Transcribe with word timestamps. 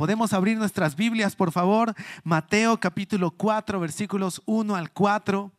Podemos 0.00 0.32
abrir 0.32 0.56
nuestras 0.56 0.96
Biblias, 0.96 1.36
por 1.36 1.52
favor. 1.52 1.94
Mateo 2.24 2.80
capítulo 2.80 3.32
4, 3.32 3.78
versículos 3.78 4.40
1 4.46 4.74
al 4.74 4.90
4. 4.92 5.52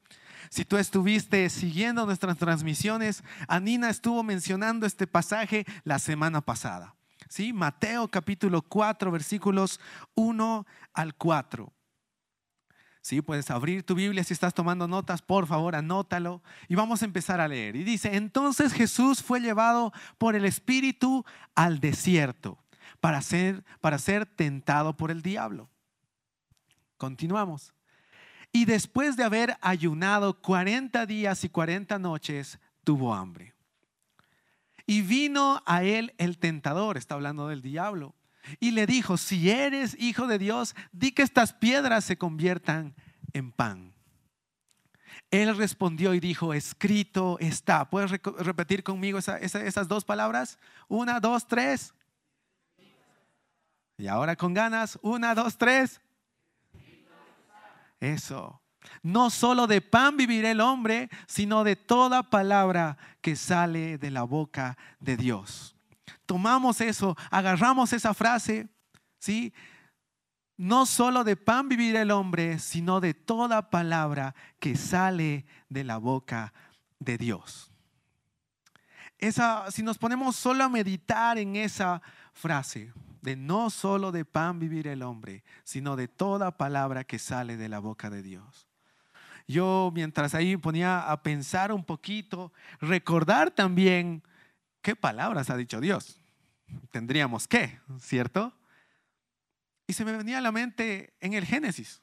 Si 0.50 0.66
tú 0.66 0.78
estuviste 0.78 1.48
siguiendo 1.52 2.08
nuestras 2.08 2.38
transmisiones, 2.40 3.24
Anina 3.48 3.92
estuvo 3.92 4.24
mencionando 4.24 4.88
este 4.88 5.06
pasaje 5.06 5.64
la 5.84 6.00
semana 6.00 6.42
pasada. 6.42 6.96
¿Sí? 7.30 7.54
Mateo 7.54 8.08
capítulo 8.08 8.64
4, 8.64 9.12
versículos 9.12 9.80
1 10.16 10.66
al 10.92 11.14
4. 11.14 11.72
Sí, 13.04 13.22
puedes 13.22 13.52
abrir 13.52 13.84
tu 13.84 13.94
Biblia 13.94 14.24
si 14.24 14.34
estás 14.34 14.56
tomando 14.56 14.88
notas, 14.88 15.22
por 15.22 15.46
favor, 15.46 15.76
anótalo 15.76 16.42
y 16.68 16.74
vamos 16.74 17.04
a 17.04 17.06
empezar 17.06 17.40
a 17.42 17.48
leer. 17.48 17.76
Y 17.76 17.84
dice, 17.84 18.16
entonces 18.16 18.74
Jesús 18.74 19.22
fue 19.22 19.40
llevado 19.40 19.94
por 20.18 20.36
el 20.36 20.46
Espíritu 20.46 21.26
al 21.54 21.80
desierto 21.80 22.61
para 23.02 23.22
ser, 23.22 23.66
para 23.82 23.98
ser 23.98 24.26
tentado 24.26 24.96
por 24.96 25.12
el 25.12 25.22
diablo. 25.22 25.70
Continuamos. 26.96 27.74
Y 28.54 28.66
después 28.66 29.18
de 29.18 29.24
haber 29.24 29.58
ayunado 29.60 30.42
40 30.42 31.06
días 31.06 31.44
y 31.44 31.50
40 31.50 32.00
noches, 32.00 32.60
tuvo 32.86 33.14
hambre. 33.14 33.54
Y 34.86 35.02
vino 35.02 35.62
a 35.66 35.84
él 35.84 36.14
el 36.18 36.38
tentador, 36.38 36.98
está 36.98 37.16
hablando 37.16 37.50
del 37.50 37.62
diablo 37.62 38.16
y 38.60 38.72
le 38.72 38.86
dijo, 38.86 39.18
si 39.18 39.50
eres 39.50 39.96
hijo 40.00 40.28
de 40.28 40.40
Dios, 40.40 40.76
di 40.92 41.12
que 41.12 41.22
estas 41.22 41.54
piedras 41.54 42.06
se 42.06 42.18
conviertan 42.18 42.96
en 43.34 43.52
pan. 43.52 43.94
Él 45.30 45.56
respondió 45.56 46.14
y 46.14 46.20
dijo, 46.20 46.54
escrito 46.54 47.38
está. 47.40 47.90
¿Puedes 47.90 48.12
repetir 48.12 48.84
conmigo 48.84 49.20
esas 49.20 49.88
dos 49.88 50.04
palabras? 50.04 50.60
Una, 50.88 51.20
dos, 51.20 51.48
tres. 51.48 51.94
Y 54.02 54.08
ahora 54.08 54.36
con 54.36 54.54
ganas, 54.54 55.00
una, 55.02 55.34
dos, 55.34 55.58
tres. 55.58 56.02
Eso. 58.00 58.62
No 59.04 59.30
solo 59.30 59.68
de 59.68 59.80
pan 59.80 60.18
vivirá 60.18 60.52
el 60.52 60.60
hombre, 60.60 61.10
sino 61.28 61.64
de 61.64 61.76
toda 61.76 62.24
palabra 62.24 62.98
que 63.22 63.36
sale 63.36 63.98
de 63.98 64.12
la 64.12 64.24
boca 64.24 64.78
de 65.00 65.16
Dios 65.16 65.76
tomamos 66.32 66.80
eso, 66.80 67.18
agarramos 67.30 67.92
esa 67.92 68.14
frase, 68.14 68.70
¿sí? 69.20 69.54
No 70.56 70.86
solo 70.86 71.26
de 71.26 71.36
pan 71.36 71.68
vivirá 71.68 72.04
el 72.04 72.12
hombre, 72.12 72.58
sino 72.58 73.02
de 73.02 73.14
toda 73.14 73.70
palabra 73.70 74.34
que 74.58 74.78
sale 74.78 75.46
de 75.68 75.84
la 75.84 75.98
boca 75.98 76.54
de 77.00 77.18
Dios. 77.18 77.70
Esa, 79.18 79.70
si 79.72 79.84
nos 79.84 79.98
ponemos 79.98 80.38
solo 80.38 80.64
a 80.64 80.70
meditar 80.70 81.38
en 81.38 81.58
esa 81.58 82.02
frase, 82.32 82.94
de 83.22 83.36
no 83.36 83.70
solo 83.70 84.12
de 84.12 84.26
pan 84.26 84.60
vivir 84.60 84.88
el 84.88 85.04
hombre, 85.04 85.44
sino 85.64 85.96
de 85.96 86.08
toda 86.08 86.58
palabra 86.58 87.04
que 87.04 87.20
sale 87.20 87.58
de 87.58 87.70
la 87.70 87.80
boca 87.80 88.10
de 88.10 88.22
Dios. 88.22 88.68
Yo 89.48 89.92
mientras 89.94 90.34
ahí 90.34 90.58
ponía 90.58 91.12
a 91.12 91.24
pensar 91.24 91.72
un 91.72 91.84
poquito, 91.84 92.52
recordar 92.80 93.52
también 93.52 94.24
qué 94.82 94.96
palabras 94.96 95.50
ha 95.50 95.58
dicho 95.58 95.80
Dios 95.82 96.22
tendríamos 96.92 97.48
que, 97.48 97.80
¿cierto? 98.00 98.54
Y 99.88 99.94
se 99.94 100.06
me 100.06 100.16
venía 100.16 100.38
a 100.38 100.42
la 100.42 100.52
mente 100.52 101.14
en 101.20 101.34
el 101.34 101.46
Génesis. 101.46 102.02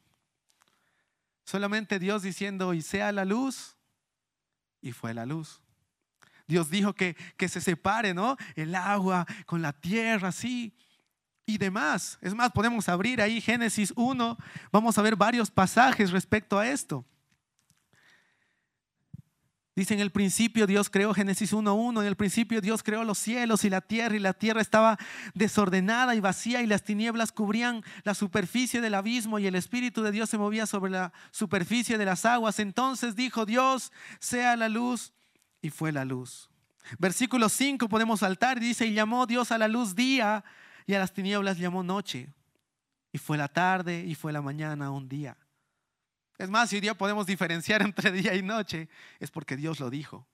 Solamente 1.44 1.98
Dios 1.98 2.22
diciendo, 2.22 2.74
y 2.74 2.82
sea 2.82 3.12
la 3.12 3.24
luz, 3.24 3.76
y 4.80 4.92
fue 4.92 5.14
la 5.14 5.24
luz. 5.24 5.62
Dios 6.46 6.70
dijo 6.70 6.94
que, 6.94 7.14
que 7.36 7.48
se 7.48 7.60
separe, 7.60 8.14
¿no? 8.14 8.36
El 8.54 8.74
agua 8.74 9.26
con 9.46 9.62
la 9.62 9.72
tierra, 9.72 10.28
así, 10.28 10.76
y 11.48 11.56
demás. 11.56 12.18
Es 12.20 12.34
más, 12.34 12.52
podemos 12.52 12.90
abrir 12.90 13.22
ahí 13.22 13.40
Génesis 13.40 13.94
1, 13.96 14.36
vamos 14.70 14.98
a 14.98 15.02
ver 15.02 15.16
varios 15.16 15.50
pasajes 15.50 16.10
respecto 16.10 16.58
a 16.58 16.68
esto. 16.68 17.06
Dice 19.74 19.94
en 19.94 20.00
el 20.00 20.10
principio 20.10 20.66
Dios 20.66 20.90
creó 20.90 21.14
Génesis 21.14 21.54
1.1, 21.54 22.02
en 22.02 22.06
el 22.06 22.16
principio 22.16 22.60
Dios 22.60 22.82
creó 22.82 23.02
los 23.02 23.16
cielos 23.16 23.64
y 23.64 23.70
la 23.70 23.80
tierra 23.80 24.14
y 24.14 24.18
la 24.18 24.34
tierra 24.34 24.60
estaba 24.60 24.98
desordenada 25.32 26.14
y 26.14 26.20
vacía 26.20 26.60
y 26.60 26.66
las 26.66 26.82
tinieblas 26.82 27.32
cubrían 27.32 27.82
la 28.02 28.12
superficie 28.12 28.82
del 28.82 28.94
abismo 28.94 29.38
y 29.38 29.46
el 29.46 29.54
Espíritu 29.54 30.02
de 30.02 30.12
Dios 30.12 30.28
se 30.28 30.36
movía 30.36 30.66
sobre 30.66 30.90
la 30.90 31.14
superficie 31.30 31.96
de 31.96 32.04
las 32.04 32.26
aguas. 32.26 32.58
Entonces 32.58 33.16
dijo 33.16 33.46
Dios, 33.46 33.90
sea 34.18 34.54
la 34.56 34.68
luz 34.68 35.14
y 35.62 35.70
fue 35.70 35.92
la 35.92 36.04
luz. 36.04 36.50
Versículo 36.98 37.48
5 37.48 37.88
podemos 37.88 38.20
saltar, 38.20 38.60
dice, 38.60 38.84
y 38.84 38.92
llamó 38.92 39.26
Dios 39.26 39.50
a 39.50 39.56
la 39.56 39.68
luz 39.68 39.94
día 39.94 40.44
y 40.88 40.94
a 40.94 40.98
las 40.98 41.12
tinieblas 41.12 41.58
llamó 41.58 41.82
noche. 41.82 42.32
Y 43.12 43.18
fue 43.18 43.36
la 43.36 43.46
tarde 43.46 44.04
y 44.06 44.14
fue 44.14 44.32
la 44.32 44.40
mañana 44.40 44.90
un 44.90 45.06
día. 45.06 45.36
Es 46.38 46.48
más, 46.48 46.70
si 46.70 46.76
hoy 46.76 46.94
podemos 46.94 47.26
diferenciar 47.26 47.82
entre 47.82 48.10
día 48.10 48.34
y 48.34 48.42
noche, 48.42 48.88
es 49.20 49.30
porque 49.30 49.54
Dios 49.54 49.80
lo 49.80 49.90
dijo. 49.90 50.26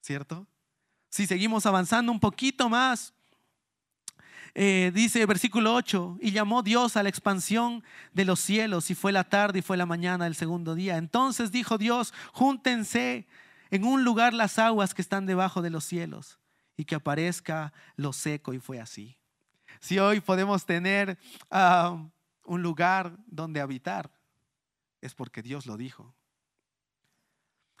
¿Cierto? 0.00 0.46
Si 1.08 1.26
seguimos 1.26 1.66
avanzando 1.66 2.12
un 2.12 2.20
poquito 2.20 2.68
más, 2.68 3.12
eh, 4.54 4.92
dice 4.94 5.26
versículo 5.26 5.74
8, 5.74 6.18
y 6.20 6.30
llamó 6.30 6.62
Dios 6.62 6.96
a 6.96 7.02
la 7.02 7.08
expansión 7.08 7.82
de 8.12 8.24
los 8.24 8.38
cielos, 8.38 8.92
y 8.92 8.94
fue 8.94 9.10
la 9.10 9.24
tarde 9.24 9.58
y 9.58 9.62
fue 9.62 9.76
la 9.76 9.86
mañana 9.86 10.24
del 10.24 10.36
segundo 10.36 10.76
día. 10.76 10.98
Entonces 10.98 11.50
dijo 11.50 11.78
Dios, 11.78 12.14
júntense 12.32 13.26
en 13.72 13.84
un 13.84 14.04
lugar 14.04 14.34
las 14.34 14.60
aguas 14.60 14.94
que 14.94 15.02
están 15.02 15.26
debajo 15.26 15.62
de 15.62 15.70
los 15.70 15.82
cielos, 15.82 16.38
y 16.80 16.86
que 16.86 16.94
aparezca 16.94 17.74
lo 17.96 18.14
seco, 18.14 18.54
y 18.54 18.58
fue 18.58 18.80
así. 18.80 19.18
Si 19.80 19.98
hoy 19.98 20.22
podemos 20.22 20.64
tener 20.64 21.18
un 21.50 22.62
lugar 22.62 23.18
donde 23.26 23.60
habitar, 23.60 24.10
es 25.02 25.14
porque 25.14 25.42
Dios 25.42 25.66
lo 25.66 25.76
dijo. 25.76 26.14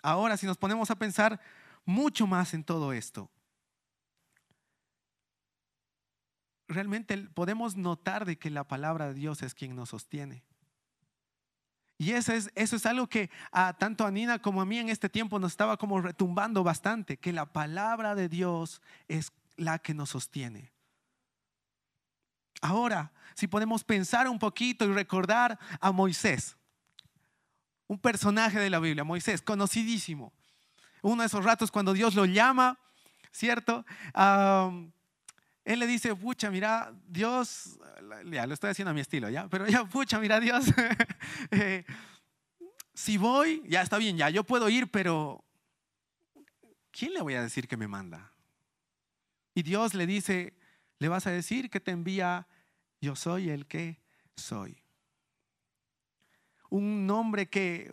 Ahora, 0.02 0.36
si 0.36 0.44
nos 0.44 0.58
ponemos 0.58 0.90
a 0.90 0.96
pensar 0.96 1.40
mucho 1.86 2.26
más 2.26 2.52
en 2.52 2.62
todo 2.62 2.92
esto, 2.92 3.30
realmente 6.68 7.16
podemos 7.16 7.76
notar 7.76 8.26
de 8.26 8.38
que 8.38 8.50
la 8.50 8.64
palabra 8.64 9.08
de 9.08 9.14
Dios 9.14 9.40
es 9.42 9.54
quien 9.54 9.74
nos 9.74 9.88
sostiene. 9.88 10.44
Y 12.00 12.12
eso 12.12 12.32
es, 12.32 12.50
eso 12.54 12.76
es 12.76 12.86
algo 12.86 13.08
que 13.08 13.28
a, 13.52 13.74
tanto 13.74 14.06
a 14.06 14.10
Nina 14.10 14.38
como 14.38 14.62
a 14.62 14.64
mí 14.64 14.78
en 14.78 14.88
este 14.88 15.10
tiempo 15.10 15.38
nos 15.38 15.52
estaba 15.52 15.76
como 15.76 16.00
retumbando 16.00 16.64
bastante, 16.64 17.18
que 17.18 17.30
la 17.30 17.52
palabra 17.52 18.14
de 18.14 18.30
Dios 18.30 18.80
es 19.06 19.32
la 19.58 19.80
que 19.80 19.92
nos 19.92 20.08
sostiene. 20.08 20.72
Ahora, 22.62 23.12
si 23.34 23.48
podemos 23.48 23.84
pensar 23.84 24.28
un 24.28 24.38
poquito 24.38 24.86
y 24.86 24.94
recordar 24.94 25.58
a 25.78 25.92
Moisés, 25.92 26.56
un 27.86 27.98
personaje 27.98 28.58
de 28.58 28.70
la 28.70 28.78
Biblia, 28.78 29.04
Moisés, 29.04 29.42
conocidísimo. 29.42 30.32
Uno 31.02 31.20
de 31.20 31.26
esos 31.26 31.44
ratos 31.44 31.70
cuando 31.70 31.92
Dios 31.92 32.14
lo 32.14 32.24
llama, 32.24 32.78
¿cierto? 33.30 33.84
Él 35.64 35.78
le 35.78 35.86
dice, 35.86 36.14
pucha, 36.14 36.50
mira, 36.50 36.92
Dios, 37.06 37.78
ya 38.26 38.46
lo 38.46 38.54
estoy 38.54 38.70
haciendo 38.70 38.90
a 38.90 38.94
mi 38.94 39.00
estilo, 39.00 39.28
¿ya? 39.28 39.48
Pero 39.48 39.66
ya, 39.66 39.84
pucha, 39.84 40.18
mira, 40.18 40.40
Dios, 40.40 40.66
eh, 41.50 41.84
si 42.94 43.16
voy, 43.16 43.62
ya 43.68 43.82
está 43.82 43.98
bien, 43.98 44.16
ya, 44.16 44.30
yo 44.30 44.44
puedo 44.44 44.68
ir, 44.68 44.90
pero 44.90 45.44
¿quién 46.90 47.14
le 47.14 47.22
voy 47.22 47.34
a 47.34 47.42
decir 47.42 47.68
que 47.68 47.76
me 47.76 47.88
manda? 47.88 48.32
Y 49.54 49.62
Dios 49.62 49.94
le 49.94 50.06
dice, 50.06 50.54
le 50.98 51.08
vas 51.08 51.26
a 51.26 51.30
decir 51.30 51.70
que 51.70 51.80
te 51.80 51.90
envía, 51.90 52.46
yo 53.00 53.16
soy 53.16 53.50
el 53.50 53.66
que 53.66 54.00
soy 54.36 54.80
un 56.70 57.06
nombre 57.06 57.48
que, 57.48 57.92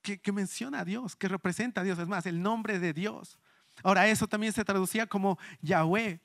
que, 0.00 0.32
menciona 0.32 0.80
a 0.80 0.84
Dios, 0.84 1.16
que 1.16 1.28
representa 1.28 1.82
a 1.82 1.84
Dios, 1.84 1.98
es 1.98 2.08
más, 2.08 2.24
el 2.26 2.40
nombre 2.40 2.78
de 2.78 2.92
Dios. 2.92 3.38
Ahora, 3.82 4.08
eso 4.08 4.26
también 4.26 4.52
se 4.52 4.64
traducía 4.64 5.06
como 5.06 5.38
Yahweh. 5.60 6.20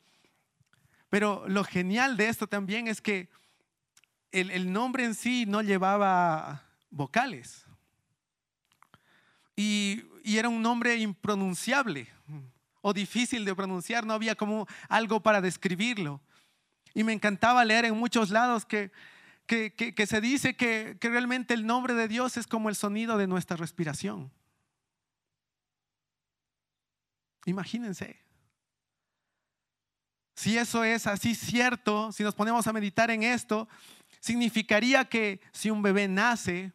Pero 1.09 1.45
lo 1.47 1.63
genial 1.63 2.17
de 2.17 2.27
esto 2.27 2.47
también 2.47 2.87
es 2.87 3.01
que 3.01 3.29
el, 4.31 4.71
nombre 4.71 5.05
en 5.05 5.15
sí 5.15 5.45
no 5.47 5.61
llevaba 5.61 6.63
vocales. 6.89 7.65
Y, 9.55 10.03
era 10.23 10.49
un 10.49 10.61
nombre 10.61 10.97
impronunciable 10.97 12.09
o 12.81 12.93
difícil 12.93 13.45
de 13.45 13.55
pronunciar, 13.55 14.05
no 14.05 14.13
había 14.13 14.35
como 14.35 14.67
algo 14.89 15.21
para 15.21 15.39
describirlo. 15.39 16.21
Y 16.93 17.03
me 17.05 17.13
encantaba 17.13 17.63
leer 17.63 17.85
en 17.85 17.97
muchos 17.97 18.29
lados 18.29 18.65
que 18.65 18.91
que, 19.47 20.05
se 20.07 20.21
dice 20.21 20.55
que 20.55 20.97
realmente 21.01 21.53
el 21.53 21.65
nombre 21.65 21.93
de 21.93 22.07
Dios 22.07 22.37
es 22.37 22.45
como 22.45 22.69
el 22.69 22.75
sonido 22.75 23.17
de 23.17 23.27
nuestra 23.27 23.57
respiración. 23.57 24.29
Imagínense. 27.47 28.19
Si 30.35 30.57
eso 30.57 30.83
es 30.83 31.07
así 31.07 31.33
cierto, 31.33 32.11
si 32.11 32.21
nos 32.21 32.35
ponemos 32.35 32.67
a 32.67 32.73
meditar 32.73 33.09
en 33.09 33.23
esto, 33.23 33.67
significaría 34.19 35.05
que 35.05 35.41
si 35.51 35.71
un 35.71 35.81
bebé 35.81 36.07
nace, 36.07 36.71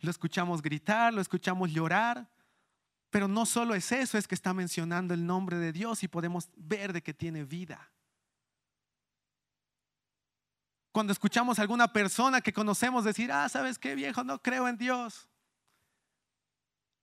lo 0.00 0.10
escuchamos 0.10 0.62
gritar, 0.62 1.12
lo 1.12 1.20
escuchamos 1.20 1.70
llorar, 1.70 2.26
pero 3.10 3.28
no 3.28 3.44
solo 3.44 3.74
es 3.74 3.92
eso, 3.92 4.16
es 4.16 4.26
que 4.26 4.34
está 4.34 4.54
mencionando 4.54 5.12
el 5.12 5.26
nombre 5.26 5.58
de 5.58 5.72
Dios 5.72 6.02
y 6.02 6.08
podemos 6.08 6.48
ver 6.56 6.94
de 6.94 7.02
que 7.02 7.12
tiene 7.12 7.44
vida. 7.44 7.90
cuando 10.98 11.12
escuchamos 11.12 11.60
a 11.60 11.62
alguna 11.62 11.92
persona 11.92 12.40
que 12.40 12.52
conocemos 12.52 13.04
decir, 13.04 13.30
ah, 13.30 13.48
¿sabes 13.48 13.78
qué 13.78 13.94
viejo? 13.94 14.24
No 14.24 14.42
creo 14.42 14.66
en 14.66 14.76
Dios. 14.76 15.28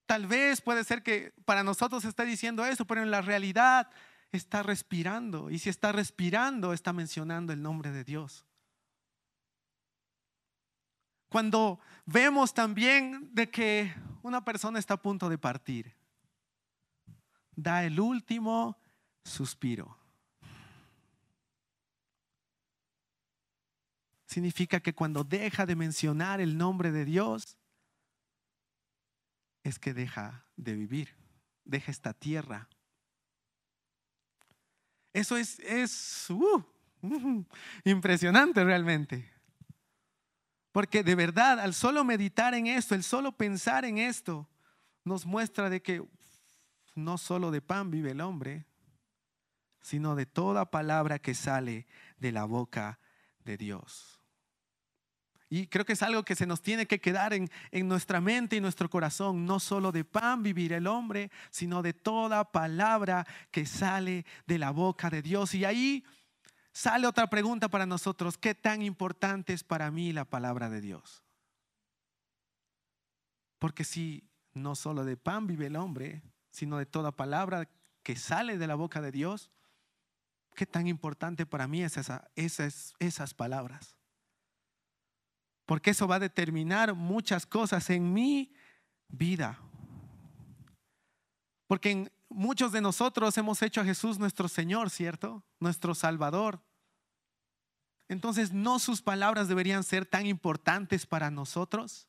Tal 0.06 0.28
vez 0.28 0.62
puede 0.62 0.84
ser 0.84 1.02
que 1.02 1.34
para 1.46 1.64
nosotros 1.64 2.06
esté 2.06 2.26
diciendo 2.26 2.66
eso, 2.66 2.86
pero 2.86 3.02
en 3.02 3.12
la 3.12 3.22
realidad 3.22 3.90
está 4.32 4.62
respirando. 4.62 5.50
Y 5.50 5.60
si 5.60 5.70
está 5.70 5.92
respirando, 5.92 6.74
está 6.74 6.94
mencionando 6.94 7.54
el 7.54 7.62
nombre 7.62 7.92
de 7.92 8.04
Dios. 8.04 8.46
Cuando 11.30 11.80
vemos 12.06 12.54
también 12.54 13.34
de 13.34 13.50
que 13.50 13.94
una 14.22 14.46
persona 14.46 14.80
está 14.80 14.94
a 14.94 15.02
punto 15.02 15.28
de 15.28 15.38
partir, 15.38 15.94
da 17.56 17.84
el 17.84 18.00
último 18.00 18.78
suspiro. 19.24 19.98
Significa 24.28 24.80
que 24.80 24.94
cuando 24.94 25.24
deja 25.24 25.66
de 25.66 25.76
mencionar 25.76 26.42
el 26.42 26.58
nombre 26.58 26.92
de 26.92 27.06
Dios, 27.06 27.58
es 29.66 29.80
que 29.80 29.96
deja 29.96 30.46
de 30.56 30.76
vivir, 30.76 31.16
deja 31.64 31.92
esta 31.92 32.14
tierra. 32.14 32.70
Eso 35.12 35.38
es, 35.38 35.58
es 35.60 36.30
uh, 36.30 36.64
impresionante 37.84 38.64
realmente. 38.64 39.28
Porque 40.72 41.04
de 41.04 41.16
verdad, 41.16 41.60
al 41.60 41.74
solo 41.74 42.04
meditar 42.04 42.54
en 42.54 42.68
esto, 42.68 42.94
el 42.94 43.02
solo 43.04 43.32
pensar 43.32 43.86
en 43.86 43.98
esto, 43.98 44.48
nos 45.04 45.26
muestra 45.26 45.68
de 45.72 45.82
que 45.82 46.08
no 46.94 47.18
solo 47.18 47.50
de 47.50 47.62
pan 47.62 47.90
vive 47.90 48.12
el 48.12 48.22
hombre, 48.22 48.68
sino 49.82 50.16
de 50.16 50.28
toda 50.28 50.70
palabra 50.70 51.18
que 51.18 51.34
sale 51.34 51.88
de 52.20 52.32
la 52.32 52.46
boca 52.46 53.00
de 53.44 53.58
Dios. 53.58 54.15
Y 55.50 55.68
creo 55.68 55.86
que 55.86 55.94
es 55.94 56.02
algo 56.02 56.24
que 56.24 56.36
se 56.36 56.48
nos 56.48 56.62
tiene 56.62 56.88
que 56.88 57.00
quedar 57.00 57.34
en, 57.34 57.50
nuestra 57.88 58.20
mente 58.20 58.56
y 58.56 58.62
nuestro 58.62 58.90
corazón. 58.90 59.46
No 59.46 59.60
solo 59.60 59.92
de 59.92 60.04
pan 60.04 60.42
vivir 60.42 60.74
el 60.74 60.88
hombre, 60.88 61.32
sino 61.52 61.82
de 61.82 61.94
toda 61.94 62.52
palabra 62.52 63.28
que 63.52 63.66
sale 63.66 64.26
de 64.48 64.58
la 64.58 64.72
boca 64.72 65.10
de 65.10 65.22
Dios. 65.22 65.54
Y 65.54 65.66
ahí 65.66 66.04
sale 66.74 67.06
otra 67.06 67.28
pregunta 67.30 67.70
para 67.70 67.86
nosotros. 67.86 68.38
¿Qué 68.38 68.56
tan 68.56 68.82
importante 68.82 69.54
es 69.54 69.64
para 69.64 69.92
mí 69.92 70.14
la 70.14 70.26
palabra 70.26 70.70
de 70.70 70.82
Dios? 70.82 71.24
Porque 73.60 73.84
si 73.84 74.28
no 74.54 74.76
solo 74.76 75.06
de 75.06 75.18
pan 75.18 75.46
vive 75.46 75.68
el 75.68 75.76
hombre, 75.76 76.24
sino 76.50 76.78
de 76.78 76.86
toda 76.86 77.12
palabra 77.12 77.70
que 78.02 78.16
sale 78.16 78.58
de 78.58 78.68
la 78.68 78.76
boca 78.76 79.00
de 79.02 79.12
Dios, 79.12 79.52
¿qué 80.56 80.66
tan 80.66 80.88
importante 80.88 81.46
para 81.46 81.68
mí 81.68 81.84
es 81.84 81.98
esa, 81.98 82.30
esas, 82.36 82.94
esas 83.00 83.34
palabras? 83.34 83.95
Porque 85.66 85.92
eso 85.92 86.08
va 86.08 86.16
a 86.16 86.20
determinar 86.20 86.94
muchas 86.94 87.46
cosas 87.46 87.90
en 87.90 88.14
mi 88.14 88.54
vida. 89.08 89.60
Porque 91.68 92.12
muchos 92.30 92.72
de 92.72 92.82
nosotros 92.82 93.38
hemos 93.38 93.62
hecho 93.62 93.82
a 93.82 93.86
Jesús 93.86 94.20
nuestro 94.20 94.48
Señor, 94.48 94.90
¿cierto? 94.90 95.44
Nuestro 95.60 95.96
Salvador. 95.96 96.62
Entonces, 98.08 98.54
¿no 98.54 98.78
sus 98.78 99.02
palabras 99.02 99.48
deberían 99.48 99.84
ser 99.84 100.06
tan 100.06 100.28
importantes 100.28 101.08
para 101.08 101.32
nosotros? 101.32 102.08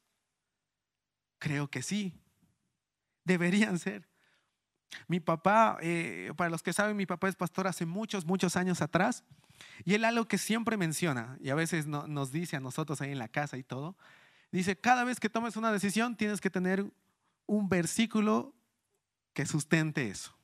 Creo 1.39 1.69
que 1.69 1.83
sí, 1.83 2.21
deberían 3.25 3.79
ser. 3.79 4.07
Mi 5.09 5.21
papá, 5.21 5.79
eh, 5.81 6.33
para 6.37 6.51
los 6.51 6.63
que 6.63 6.73
saben, 6.73 6.97
mi 6.97 7.07
papá 7.07 7.29
es 7.29 7.37
pastor 7.37 7.67
hace 7.67 7.87
muchos, 7.87 8.25
muchos 8.25 8.57
años 8.57 8.81
atrás. 8.83 9.25
Y 9.85 9.95
él 9.95 10.05
algo 10.05 10.27
que 10.27 10.39
siempre 10.39 10.77
menciona, 10.77 11.37
y 11.41 11.51
a 11.51 11.55
veces 11.55 11.87
nos 11.87 12.33
dice 12.33 12.57
a 12.57 12.61
nosotros 12.61 13.01
ahí 13.01 13.13
en 13.13 13.19
la 13.19 13.29
casa 13.29 13.57
y 13.57 13.63
todo, 13.63 13.97
dice, 14.53 14.77
cada 14.77 15.05
vez 15.05 15.21
que 15.21 15.31
tomes 15.31 15.57
una 15.57 15.73
decisión 15.73 16.17
tienes 16.17 16.41
que 16.41 16.51
tener 16.51 16.85
un 17.47 17.69
versículo 17.69 18.55
que 19.33 19.47
sustente 19.47 20.09
eso. 20.09 20.37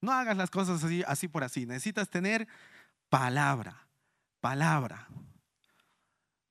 No 0.00 0.12
hagas 0.12 0.36
las 0.36 0.50
cosas 0.50 0.82
así, 0.82 1.02
así 1.06 1.28
por 1.28 1.44
así. 1.44 1.64
Necesitas 1.64 2.10
tener 2.10 2.48
palabra, 3.08 3.86
palabra. 4.40 5.08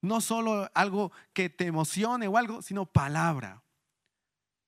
No 0.02 0.22
solo 0.22 0.70
algo 0.74 1.12
que 1.34 1.50
te 1.50 1.66
emocione 1.66 2.28
o 2.28 2.38
algo, 2.38 2.62
sino 2.62 2.86
palabra. 2.86 3.62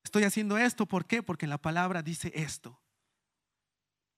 Estoy 0.03 0.23
haciendo 0.23 0.57
esto, 0.57 0.85
¿por 0.85 1.05
qué? 1.05 1.23
Porque 1.23 1.47
la 1.47 1.57
palabra 1.57 2.01
dice 2.01 2.31
esto. 2.35 2.79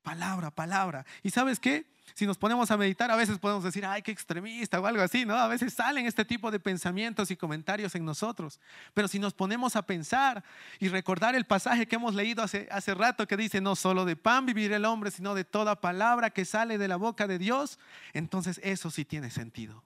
Palabra, 0.06 0.52
palabra. 0.52 1.04
¿Y 1.24 1.32
sabes 1.32 1.60
qué? 1.60 1.88
Si 2.14 2.28
nos 2.28 2.38
ponemos 2.38 2.70
a 2.70 2.78
meditar, 2.78 3.10
a 3.10 3.16
veces 3.16 3.40
podemos 3.40 3.64
decir, 3.64 3.84
ay, 3.84 4.04
qué 4.04 4.12
extremista 4.12 4.80
o 4.80 4.86
algo 4.86 5.02
así, 5.02 5.26
¿no? 5.26 5.36
A 5.36 5.48
veces 5.48 5.74
salen 5.74 6.06
este 6.06 6.24
tipo 6.24 6.52
de 6.52 6.60
pensamientos 6.60 7.32
y 7.32 7.36
comentarios 7.36 7.96
en 7.96 8.06
nosotros. 8.06 8.60
Pero 8.94 9.08
si 9.08 9.18
nos 9.18 9.34
ponemos 9.34 9.76
a 9.76 9.82
pensar 9.88 10.44
y 10.80 10.90
recordar 10.90 11.34
el 11.34 11.46
pasaje 11.46 11.88
que 11.88 11.96
hemos 11.96 12.14
leído 12.14 12.44
hace, 12.44 12.68
hace 12.70 12.94
rato 12.94 13.28
que 13.28 13.36
dice, 13.36 13.62
no 13.62 13.76
solo 13.76 14.06
de 14.06 14.16
pan 14.16 14.46
vivir 14.46 14.72
el 14.74 14.86
hombre, 14.86 15.10
sino 15.10 15.34
de 15.34 15.44
toda 15.44 15.82
palabra 15.82 16.30
que 16.30 16.46
sale 16.46 16.78
de 16.78 16.88
la 16.88 16.98
boca 16.98 17.26
de 17.26 17.40
Dios, 17.40 17.80
entonces 18.14 18.60
eso 18.64 18.92
sí 18.92 19.06
tiene 19.06 19.32
sentido. 19.32 19.84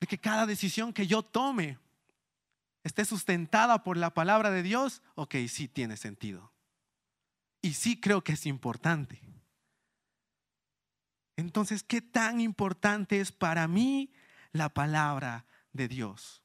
De 0.00 0.06
que 0.06 0.18
cada 0.18 0.44
decisión 0.44 0.92
que 0.92 1.06
yo 1.06 1.22
tome 1.22 1.78
esté 2.86 3.04
sustentada 3.04 3.82
por 3.82 3.96
la 3.96 4.14
palabra 4.14 4.50
de 4.50 4.62
Dios, 4.62 5.02
ok, 5.16 5.34
sí 5.48 5.66
tiene 5.66 5.96
sentido. 5.96 6.52
Y 7.60 7.74
sí 7.74 8.00
creo 8.00 8.22
que 8.22 8.34
es 8.34 8.46
importante. 8.46 9.20
Entonces, 11.36 11.82
¿qué 11.82 12.00
tan 12.00 12.40
importante 12.40 13.20
es 13.20 13.32
para 13.32 13.66
mí 13.66 14.12
la 14.52 14.68
palabra 14.68 15.46
de 15.72 15.88
Dios? 15.88 16.42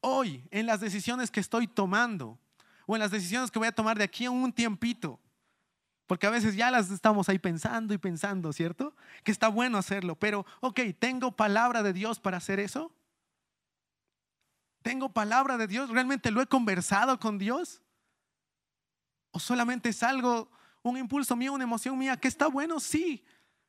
Hoy, 0.00 0.46
en 0.50 0.66
las 0.66 0.80
decisiones 0.80 1.30
que 1.30 1.40
estoy 1.40 1.68
tomando, 1.68 2.40
o 2.86 2.96
en 2.96 3.00
las 3.00 3.12
decisiones 3.12 3.50
que 3.50 3.60
voy 3.60 3.68
a 3.68 3.72
tomar 3.72 3.98
de 3.98 4.04
aquí 4.04 4.24
a 4.24 4.30
un 4.32 4.52
tiempito, 4.52 5.20
porque 6.08 6.26
a 6.26 6.30
veces 6.30 6.56
ya 6.56 6.72
las 6.72 6.90
estamos 6.90 7.28
ahí 7.28 7.38
pensando 7.38 7.94
y 7.94 7.98
pensando, 7.98 8.52
¿cierto? 8.52 8.96
Que 9.22 9.30
está 9.30 9.46
bueno 9.46 9.78
hacerlo, 9.78 10.18
pero, 10.18 10.44
ok, 10.60 10.80
¿tengo 10.98 11.36
palabra 11.36 11.84
de 11.84 11.92
Dios 11.92 12.18
para 12.18 12.38
hacer 12.38 12.58
eso? 12.58 12.92
¿Tengo 14.88 15.10
palabra 15.10 15.58
de 15.58 15.66
Dios? 15.66 15.90
¿Realmente 15.90 16.30
lo 16.30 16.40
he 16.40 16.46
conversado 16.46 17.20
con 17.20 17.36
Dios? 17.36 17.82
¿O 19.32 19.38
solamente 19.38 19.90
es 19.90 20.02
algo, 20.02 20.50
un 20.80 20.96
impulso 20.96 21.36
mío, 21.36 21.52
una 21.52 21.64
emoción 21.64 21.98
mía 21.98 22.16
que 22.16 22.26
está 22.26 22.46
bueno? 22.46 22.80
Sí, 22.80 23.22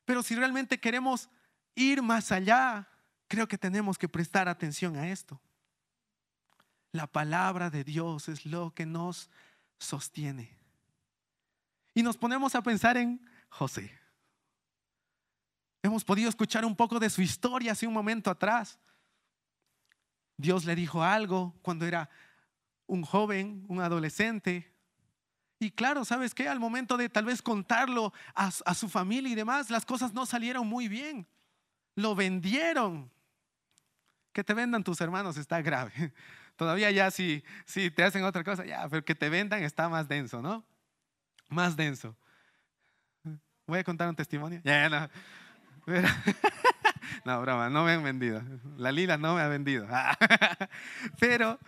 pero 0.06 0.22
si 0.22 0.34
realmente 0.34 0.80
queremos 0.80 1.28
ir 1.74 2.00
más 2.00 2.32
allá, 2.32 2.88
creo 3.28 3.46
que 3.46 3.58
tenemos 3.58 3.98
que 3.98 4.08
prestar 4.08 4.48
atención 4.48 4.96
a 4.96 5.10
esto. 5.10 5.38
La 6.90 7.06
palabra 7.06 7.68
de 7.68 7.84
Dios 7.84 8.30
es 8.30 8.46
lo 8.46 8.72
que 8.74 8.86
nos 8.86 9.28
sostiene. 9.76 10.56
Y 11.92 12.02
nos 12.02 12.16
ponemos 12.16 12.54
a 12.54 12.62
pensar 12.62 12.96
en 12.96 13.20
José. 13.50 13.92
Hemos 15.82 16.02
podido 16.02 16.30
escuchar 16.30 16.64
un 16.64 16.74
poco 16.74 16.98
de 16.98 17.10
su 17.10 17.20
historia 17.20 17.72
hace 17.72 17.86
un 17.86 17.92
momento 17.92 18.30
atrás. 18.30 18.78
Dios 20.40 20.64
le 20.64 20.74
dijo 20.74 21.02
algo 21.02 21.54
cuando 21.62 21.86
era 21.86 22.08
un 22.86 23.02
joven, 23.02 23.64
un 23.68 23.80
adolescente. 23.80 24.72
Y 25.58 25.70
claro, 25.70 26.04
¿sabes 26.04 26.34
qué? 26.34 26.48
Al 26.48 26.58
momento 26.58 26.96
de 26.96 27.08
tal 27.08 27.26
vez 27.26 27.42
contarlo 27.42 28.12
a, 28.34 28.50
su 28.74 28.88
familia 28.88 29.30
y 29.30 29.34
demás, 29.34 29.70
las 29.70 29.84
cosas 29.84 30.14
no 30.14 30.24
salieron 30.24 30.66
muy 30.66 30.88
bien. 30.88 31.26
Lo 31.94 32.14
vendieron. 32.14 33.10
Que 34.32 34.42
te 34.42 34.54
vendan 34.54 34.82
tus 34.82 35.00
hermanos 35.00 35.36
está 35.36 35.60
grave. 35.60 35.92
Todavía 36.56 36.90
ya 36.90 37.10
si, 37.10 37.44
si 37.66 37.90
te 37.90 38.02
hacen 38.02 38.24
otra 38.24 38.42
cosa, 38.42 38.64
ya, 38.64 38.88
pero 38.88 39.04
que 39.04 39.14
te 39.14 39.28
vendan 39.28 39.62
está 39.62 39.88
más 39.88 40.08
denso, 40.08 40.40
¿no? 40.40 40.64
Más 41.48 41.76
denso. 41.76 42.16
Voy 43.66 43.78
a 43.78 43.84
contar 43.84 44.08
un 44.08 44.16
testimonio. 44.16 44.60
Ya, 44.64 44.88
no. 44.88 45.08
No, 47.24 47.40
broma, 47.40 47.68
no 47.70 47.84
me 47.84 47.92
han 47.92 48.02
vendido. 48.02 48.42
La 48.76 48.92
lila 48.92 49.16
no 49.16 49.34
me 49.34 49.42
ha 49.42 49.48
vendido. 49.48 49.86
Pero 51.18 51.58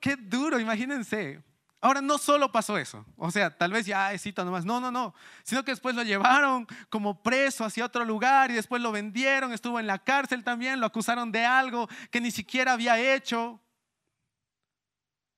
qué 0.00 0.16
duro, 0.16 0.58
imagínense. 0.58 1.42
Ahora 1.84 2.00
no 2.00 2.16
solo 2.16 2.50
pasó 2.50 2.78
eso, 2.78 3.04
o 3.18 3.30
sea, 3.30 3.54
tal 3.54 3.70
vez 3.70 3.84
ya 3.84 4.16
cita 4.16 4.42
nomás, 4.42 4.64
no, 4.64 4.80
no, 4.80 4.90
no, 4.90 5.14
sino 5.42 5.62
que 5.66 5.72
después 5.72 5.94
lo 5.94 6.02
llevaron 6.02 6.66
como 6.88 7.22
preso 7.22 7.62
hacia 7.62 7.84
otro 7.84 8.06
lugar 8.06 8.50
y 8.50 8.54
después 8.54 8.80
lo 8.80 8.90
vendieron, 8.90 9.52
estuvo 9.52 9.78
en 9.78 9.86
la 9.86 9.98
cárcel 9.98 10.42
también, 10.42 10.80
lo 10.80 10.86
acusaron 10.86 11.30
de 11.30 11.44
algo 11.44 11.86
que 12.10 12.22
ni 12.22 12.30
siquiera 12.30 12.72
había 12.72 12.98
hecho. 13.14 13.60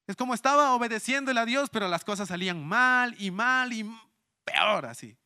Es 0.06 0.14
como 0.14 0.34
estaba 0.34 0.72
obedeciéndole 0.74 1.40
a 1.40 1.46
Dios, 1.46 1.68
pero 1.68 1.88
las 1.88 2.04
cosas 2.04 2.28
salían 2.28 2.64
mal 2.64 3.16
y 3.18 3.32
mal 3.32 3.72
y 3.72 3.84
peor 4.44 4.86
así. 4.86 5.16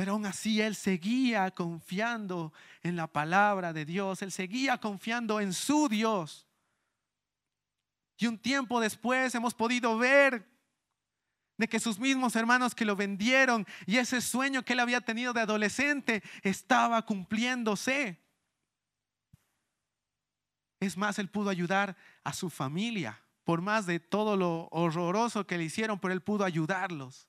Pero 0.00 0.12
aún 0.12 0.24
así 0.24 0.62
él 0.62 0.76
seguía 0.76 1.50
confiando 1.50 2.54
en 2.82 2.96
la 2.96 3.06
palabra 3.06 3.74
de 3.74 3.84
Dios, 3.84 4.22
él 4.22 4.32
seguía 4.32 4.78
confiando 4.78 5.40
en 5.40 5.52
su 5.52 5.90
Dios. 5.90 6.46
Y 8.16 8.26
un 8.26 8.38
tiempo 8.38 8.80
después 8.80 9.34
hemos 9.34 9.52
podido 9.52 9.98
ver 9.98 10.48
de 11.58 11.68
que 11.68 11.78
sus 11.78 11.98
mismos 11.98 12.34
hermanos 12.34 12.74
que 12.74 12.86
lo 12.86 12.96
vendieron 12.96 13.66
y 13.84 13.98
ese 13.98 14.22
sueño 14.22 14.64
que 14.64 14.72
él 14.72 14.80
había 14.80 15.02
tenido 15.02 15.34
de 15.34 15.42
adolescente 15.42 16.22
estaba 16.40 17.04
cumpliéndose. 17.04 18.18
Es 20.80 20.96
más, 20.96 21.18
él 21.18 21.28
pudo 21.28 21.50
ayudar 21.50 21.94
a 22.24 22.32
su 22.32 22.48
familia, 22.48 23.20
por 23.44 23.60
más 23.60 23.84
de 23.84 24.00
todo 24.00 24.38
lo 24.38 24.68
horroroso 24.70 25.46
que 25.46 25.58
le 25.58 25.64
hicieron, 25.64 26.00
pero 26.00 26.14
él 26.14 26.22
pudo 26.22 26.46
ayudarlos. 26.46 27.28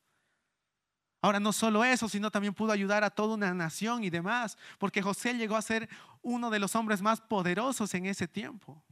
Ahora, 1.22 1.40
no 1.40 1.54
solo 1.54 1.84
eso, 1.84 2.10
sino 2.10 2.32
también 2.32 2.54
pudo 2.54 2.72
ayudar 2.72 3.04
a 3.04 3.12
toda 3.12 3.36
una 3.36 3.54
nación 3.54 4.04
y 4.04 4.10
demás, 4.10 4.58
porque 4.80 5.04
José 5.04 5.36
llegó 5.36 5.56
a 5.56 5.62
ser 5.62 5.88
uno 6.24 6.50
de 6.50 6.60
los 6.60 6.76
hombres 6.76 7.02
más 7.02 7.22
poderosos 7.22 7.94
en 7.94 8.08
ese 8.08 8.28
tiempo. 8.28 8.84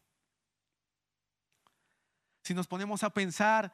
Si 2.43 2.53
nos 2.53 2.67
ponemos 2.67 3.03
a 3.03 3.09
pensar 3.09 3.73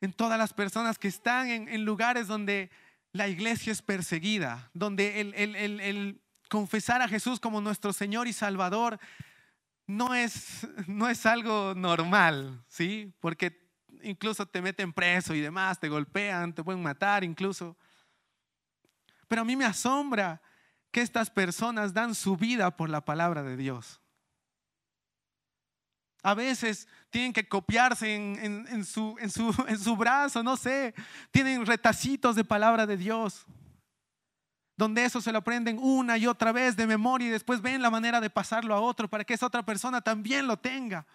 en 0.00 0.12
todas 0.12 0.38
las 0.38 0.52
personas 0.52 0.98
que 0.98 1.08
están 1.08 1.48
en, 1.48 1.84
lugares 1.84 2.28
donde 2.28 2.70
la 3.12 3.26
iglesia 3.26 3.72
es 3.72 3.82
perseguida, 3.82 4.70
donde 4.72 5.20
el, 5.20 6.20
confesar 6.48 7.02
a 7.02 7.08
Jesús 7.08 7.40
como 7.40 7.60
nuestro 7.60 7.92
Señor 7.92 8.28
y 8.28 8.32
Salvador 8.32 8.98
no 9.86 10.14
es, 10.14 10.66
no 10.86 11.08
es 11.08 11.26
algo 11.26 11.74
normal, 11.74 12.64
¿sí? 12.68 13.12
Porque 13.20 13.69
incluso 14.02 14.46
te 14.46 14.62
meten 14.62 14.92
preso 14.92 15.34
y 15.34 15.40
demás, 15.40 15.78
te 15.78 15.88
golpean, 15.88 16.54
te 16.54 16.62
pueden 16.64 16.82
matar 16.82 17.24
incluso. 17.24 17.76
Pero 19.28 19.42
a 19.42 19.44
mí 19.44 19.56
me 19.56 19.64
asombra 19.64 20.40
que 20.90 21.02
estas 21.02 21.30
personas 21.30 21.94
dan 21.94 22.14
su 22.14 22.36
vida 22.36 22.76
por 22.76 22.90
la 22.90 23.04
palabra 23.04 23.42
de 23.42 23.56
Dios. 23.56 24.00
A 26.22 26.34
veces 26.34 26.86
tienen 27.08 27.32
que 27.32 27.48
copiarse 27.48 28.14
en, 28.14 28.84
su, 28.84 29.16
en, 29.20 29.30
su, 29.30 29.96
brazo, 29.96 30.42
no 30.42 30.56
sé, 30.56 30.94
tienen 31.30 31.64
retacitos 31.64 32.36
de 32.36 32.44
palabra 32.44 32.86
de 32.86 32.96
Dios, 32.96 33.46
donde 34.76 35.04
eso 35.04 35.20
se 35.20 35.32
lo 35.32 35.38
aprenden 35.38 35.78
una 35.78 36.18
y 36.18 36.26
otra 36.26 36.52
vez 36.52 36.76
de 36.76 36.86
memoria 36.86 37.28
y 37.28 37.30
después 37.30 37.62
ven 37.62 37.82
la 37.82 37.90
manera 37.90 38.20
de 38.20 38.30
pasarlo 38.30 38.74
a 38.74 38.80
otro 38.80 39.08
para 39.08 39.24
que 39.24 39.34
esa 39.34 39.46
otra 39.46 39.62
persona 39.64 40.00
también 40.00 40.46
lo 40.46 40.58
tenga. 40.58 41.06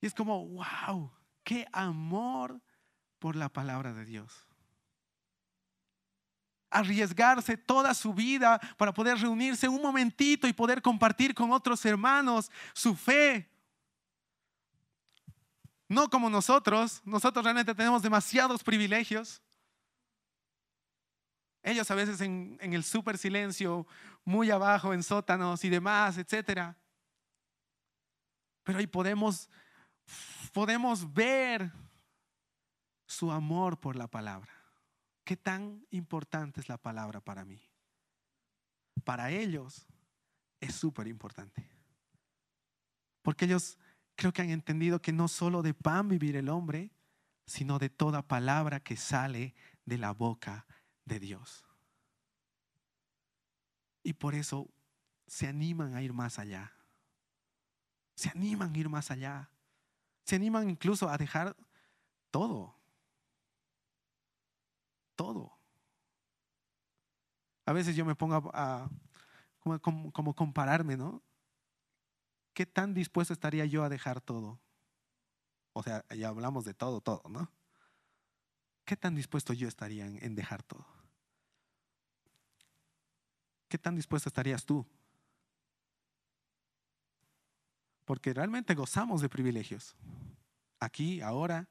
Y 0.00 0.06
es 0.06 0.14
como, 0.14 0.46
wow, 0.46 1.12
qué 1.44 1.66
amor 1.72 2.60
por 3.18 3.36
la 3.36 3.48
palabra 3.48 3.92
de 3.92 4.04
Dios. 4.04 4.46
Arriesgarse 6.70 7.56
toda 7.56 7.94
su 7.94 8.14
vida 8.14 8.58
para 8.76 8.94
poder 8.94 9.18
reunirse 9.18 9.68
un 9.68 9.82
momentito 9.82 10.46
y 10.46 10.52
poder 10.52 10.80
compartir 10.80 11.34
con 11.34 11.50
otros 11.52 11.84
hermanos 11.84 12.50
su 12.72 12.94
fe. 12.94 13.50
No 15.88 16.08
como 16.08 16.30
nosotros, 16.30 17.02
nosotros 17.04 17.44
realmente 17.44 17.74
tenemos 17.74 18.00
demasiados 18.00 18.62
privilegios. 18.62 19.42
Ellos 21.62 21.90
a 21.90 21.94
veces 21.94 22.20
en, 22.20 22.58
el 22.60 22.84
super 22.84 23.18
silencio, 23.18 23.86
muy 24.24 24.50
abajo, 24.50 24.94
en 24.94 25.02
sótanos 25.02 25.64
y 25.64 25.68
demás, 25.68 26.16
etcétera. 26.16 26.76
Pero 28.62 28.78
ahí 28.78 28.86
podemos 28.86 29.50
podemos 30.52 31.12
ver 31.12 31.72
su 33.06 33.30
amor 33.30 33.78
por 33.78 33.96
la 33.96 34.08
palabra. 34.08 34.50
¿Qué 35.24 35.36
tan 35.36 35.86
importante 35.90 36.60
es 36.60 36.68
la 36.68 36.78
palabra 36.78 37.20
para 37.20 37.44
mí? 37.44 37.62
Para 39.04 39.30
ellos 39.30 39.86
es 40.60 40.74
súper 40.74 41.06
importante. 41.06 41.68
Porque 43.22 43.44
ellos 43.44 43.78
creo 44.16 44.32
que 44.32 44.42
han 44.42 44.50
entendido 44.50 45.00
que 45.00 45.12
no 45.12 45.28
solo 45.28 45.62
de 45.62 45.74
pan 45.74 46.08
vivir 46.08 46.36
el 46.36 46.48
hombre, 46.48 46.90
sino 47.46 47.78
de 47.78 47.90
toda 47.90 48.26
palabra 48.26 48.80
que 48.80 48.96
sale 48.96 49.54
de 49.84 49.98
la 49.98 50.12
boca 50.12 50.66
de 51.04 51.18
Dios. 51.18 51.64
Y 54.02 54.14
por 54.14 54.34
eso 54.34 54.68
se 55.26 55.46
animan 55.46 55.94
a 55.94 56.02
ir 56.02 56.12
más 56.12 56.38
allá. 56.38 56.72
Se 58.14 58.28
animan 58.28 58.74
a 58.74 58.78
ir 58.78 58.88
más 58.88 59.10
allá. 59.10 59.50
Se 60.24 60.36
animan 60.36 60.70
incluso 60.70 61.08
a 61.08 61.18
dejar 61.18 61.56
todo. 62.30 62.74
Todo. 65.16 65.52
A 67.66 67.72
veces 67.72 67.94
yo 67.94 68.04
me 68.04 68.14
pongo 68.14 68.50
a, 68.54 68.90
como, 69.80 70.34
compararme, 70.34 70.96
¿no? 70.96 71.22
¿Qué 72.52 72.66
tan 72.66 72.94
dispuesto 72.94 73.32
estaría 73.32 73.64
yo 73.66 73.84
a 73.84 73.88
dejar 73.88 74.20
todo? 74.20 74.60
O 75.72 75.82
sea, 75.82 76.04
ya 76.14 76.28
hablamos 76.28 76.64
de 76.64 76.74
todo, 76.74 77.00
todo, 77.00 77.22
¿no? 77.28 77.50
¿Qué 78.84 78.96
tan 78.96 79.14
dispuesto 79.14 79.52
yo 79.52 79.68
estaría 79.68 80.06
en 80.06 80.34
dejar 80.34 80.62
todo? 80.62 80.86
¿Qué 83.70 83.78
tan 83.78 83.94
dispuesto 83.94 84.28
estarías 84.28 84.66
tú? 84.66 84.84
Porque 88.10 88.34
realmente 88.34 88.74
gozamos 88.74 89.20
de 89.20 89.28
privilegios, 89.28 89.94
aquí, 90.80 91.20
ahora. 91.20 91.68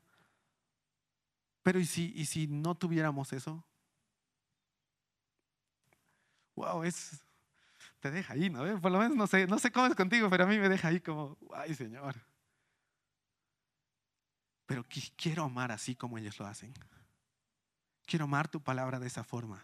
Pero 1.63 1.81
¿y 1.81 1.86
si, 1.86 2.13
y 2.15 2.27
si 2.27 2.48
no 2.48 2.75
tuviéramos 2.75 3.34
eso? 3.34 3.62
Wow, 6.55 6.86
es, 6.86 7.22
te 8.00 8.10
deja 8.10 8.36
ahí, 8.36 8.50
¿no? 8.50 8.79
Por 8.79 8.89
lo 8.89 9.00
menos 9.00 9.17
no 9.17 9.27
sé, 9.27 9.48
no 9.48 9.60
sé 9.60 9.69
cómo 9.69 9.88
es 9.88 9.96
contigo, 9.96 10.29
pero 10.29 10.46
a 10.46 10.48
mí 10.48 10.58
me 10.58 10.69
deja 10.69 10.88
ahí 10.88 11.01
como, 11.01 11.38
ay 11.53 11.75
Señor. 11.75 12.15
Pero 14.65 14.86
quiero 15.17 15.43
amar 15.43 15.74
así 15.74 15.93
como 15.93 16.17
ellos 16.17 16.39
lo 16.39 16.48
hacen. 16.48 16.74
Quiero 18.05 18.24
amar 18.24 18.48
tu 18.48 18.63
palabra 18.63 18.98
de 18.98 19.08
esa 19.08 19.25
forma. 19.25 19.62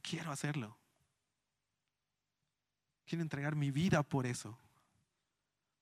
Quiero 0.00 0.30
hacerlo. 0.30 0.78
Quiero 3.04 3.22
entregar 3.22 3.56
mi 3.56 3.72
vida 3.72 4.04
por 4.04 4.26
eso 4.26 4.60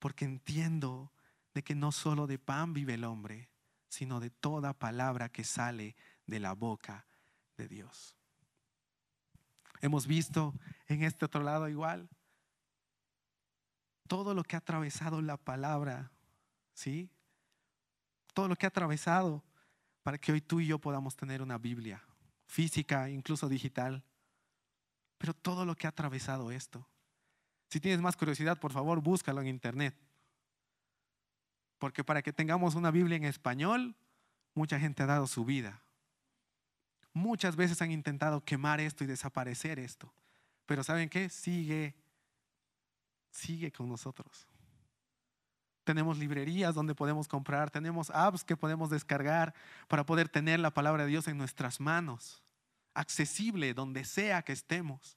porque 0.03 0.25
entiendo 0.25 1.13
de 1.55 1.63
que 1.63 1.77
no 1.77 1.93
solo 1.93 2.27
de 2.27 2.37
pan 2.37 2.73
vive 2.73 2.95
el 2.95 3.05
hombre, 3.05 3.53
sino 3.89 4.19
de 4.19 4.31
toda 4.31 4.77
palabra 4.77 5.29
que 5.29 5.45
sale 5.45 5.95
de 6.27 6.41
la 6.41 6.55
boca 6.55 7.07
de 7.57 7.69
Dios. 7.69 8.17
Hemos 9.81 10.09
visto 10.09 10.57
en 10.89 11.05
este 11.05 11.25
otro 11.25 11.45
lado 11.45 11.69
igual 11.69 12.09
todo 14.09 14.35
lo 14.35 14.43
que 14.43 14.57
ha 14.57 14.59
atravesado 14.59 15.23
la 15.23 15.37
palabra, 15.37 16.11
¿sí? 16.75 17.09
Todo 18.35 18.49
lo 18.49 18.57
que 18.57 18.67
ha 18.67 18.71
atravesado 18.71 19.45
para 20.03 20.19
que 20.19 20.33
hoy 20.33 20.41
tú 20.41 20.59
y 20.59 20.67
yo 20.67 20.81
podamos 20.81 21.15
tener 21.15 21.43
una 21.43 21.59
Biblia 21.59 22.03
física, 22.49 23.09
incluso 23.09 23.49
digital. 23.49 24.03
Pero 25.19 25.33
todo 25.33 25.65
lo 25.65 25.77
que 25.77 25.87
ha 25.87 25.91
atravesado 25.91 26.51
esto. 26.51 26.92
Si 27.73 27.81
tienes 27.81 28.03
más 28.03 28.19
curiosidad, 28.19 28.61
por 28.61 28.71
favor, 28.71 29.01
búscalo 29.01 29.41
en 29.41 29.47
internet. 29.47 29.97
Porque 31.79 32.05
para 32.05 32.21
que 32.21 32.31
tengamos 32.31 32.75
una 32.75 32.91
Biblia 32.91 33.17
en 33.17 33.25
español, 33.25 33.97
mucha 34.53 34.79
gente 34.79 35.03
ha 35.03 35.07
dado 35.07 35.27
su 35.27 35.47
vida. 35.47 35.81
Muchas 37.15 37.57
veces 37.57 37.81
han 37.81 37.91
intentado 37.91 38.45
quemar 38.45 38.79
esto 38.79 39.05
y 39.05 39.07
desaparecer 39.07 39.79
esto. 39.79 40.13
Pero 40.67 40.85
¿saben 40.85 41.09
qué? 41.09 41.31
Sigue, 41.31 41.95
sigue 43.31 43.73
con 43.73 43.89
nosotros. 43.89 44.47
Tenemos 45.85 46.19
librerías 46.19 46.75
donde 46.75 46.95
podemos 46.95 47.27
comprar, 47.27 47.71
tenemos 47.71 48.11
apps 48.11 48.45
que 48.45 48.55
podemos 48.55 48.91
descargar 48.91 49.55
para 49.89 50.05
poder 50.05 50.29
tener 50.29 50.61
la 50.61 50.75
palabra 50.75 51.05
de 51.05 51.09
Dios 51.09 51.27
en 51.27 51.39
nuestras 51.39 51.81
manos, 51.81 52.43
accesible 52.93 53.73
donde 53.73 54.05
sea 54.05 54.43
que 54.43 54.53
estemos 54.53 55.17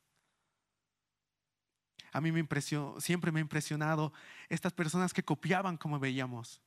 a 2.16 2.22
mí 2.22 2.32
me 2.32 2.40
impresionó, 2.40 3.02
siempre 3.02 3.30
me 3.30 3.40
ha 3.40 3.42
impresionado 3.42 4.14
estas 4.48 4.72
personas 4.72 5.14
que 5.14 5.26
copiaban 5.26 5.76
como 5.76 6.00
veíamos, 6.00 6.62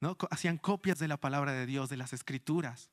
¿no? 0.00 0.16
Hacían 0.30 0.58
copias 0.58 1.00
de 1.00 1.08
la 1.08 1.16
palabra 1.16 1.50
de 1.50 1.66
Dios, 1.66 1.88
de 1.88 1.96
las 1.96 2.12
escrituras. 2.12 2.92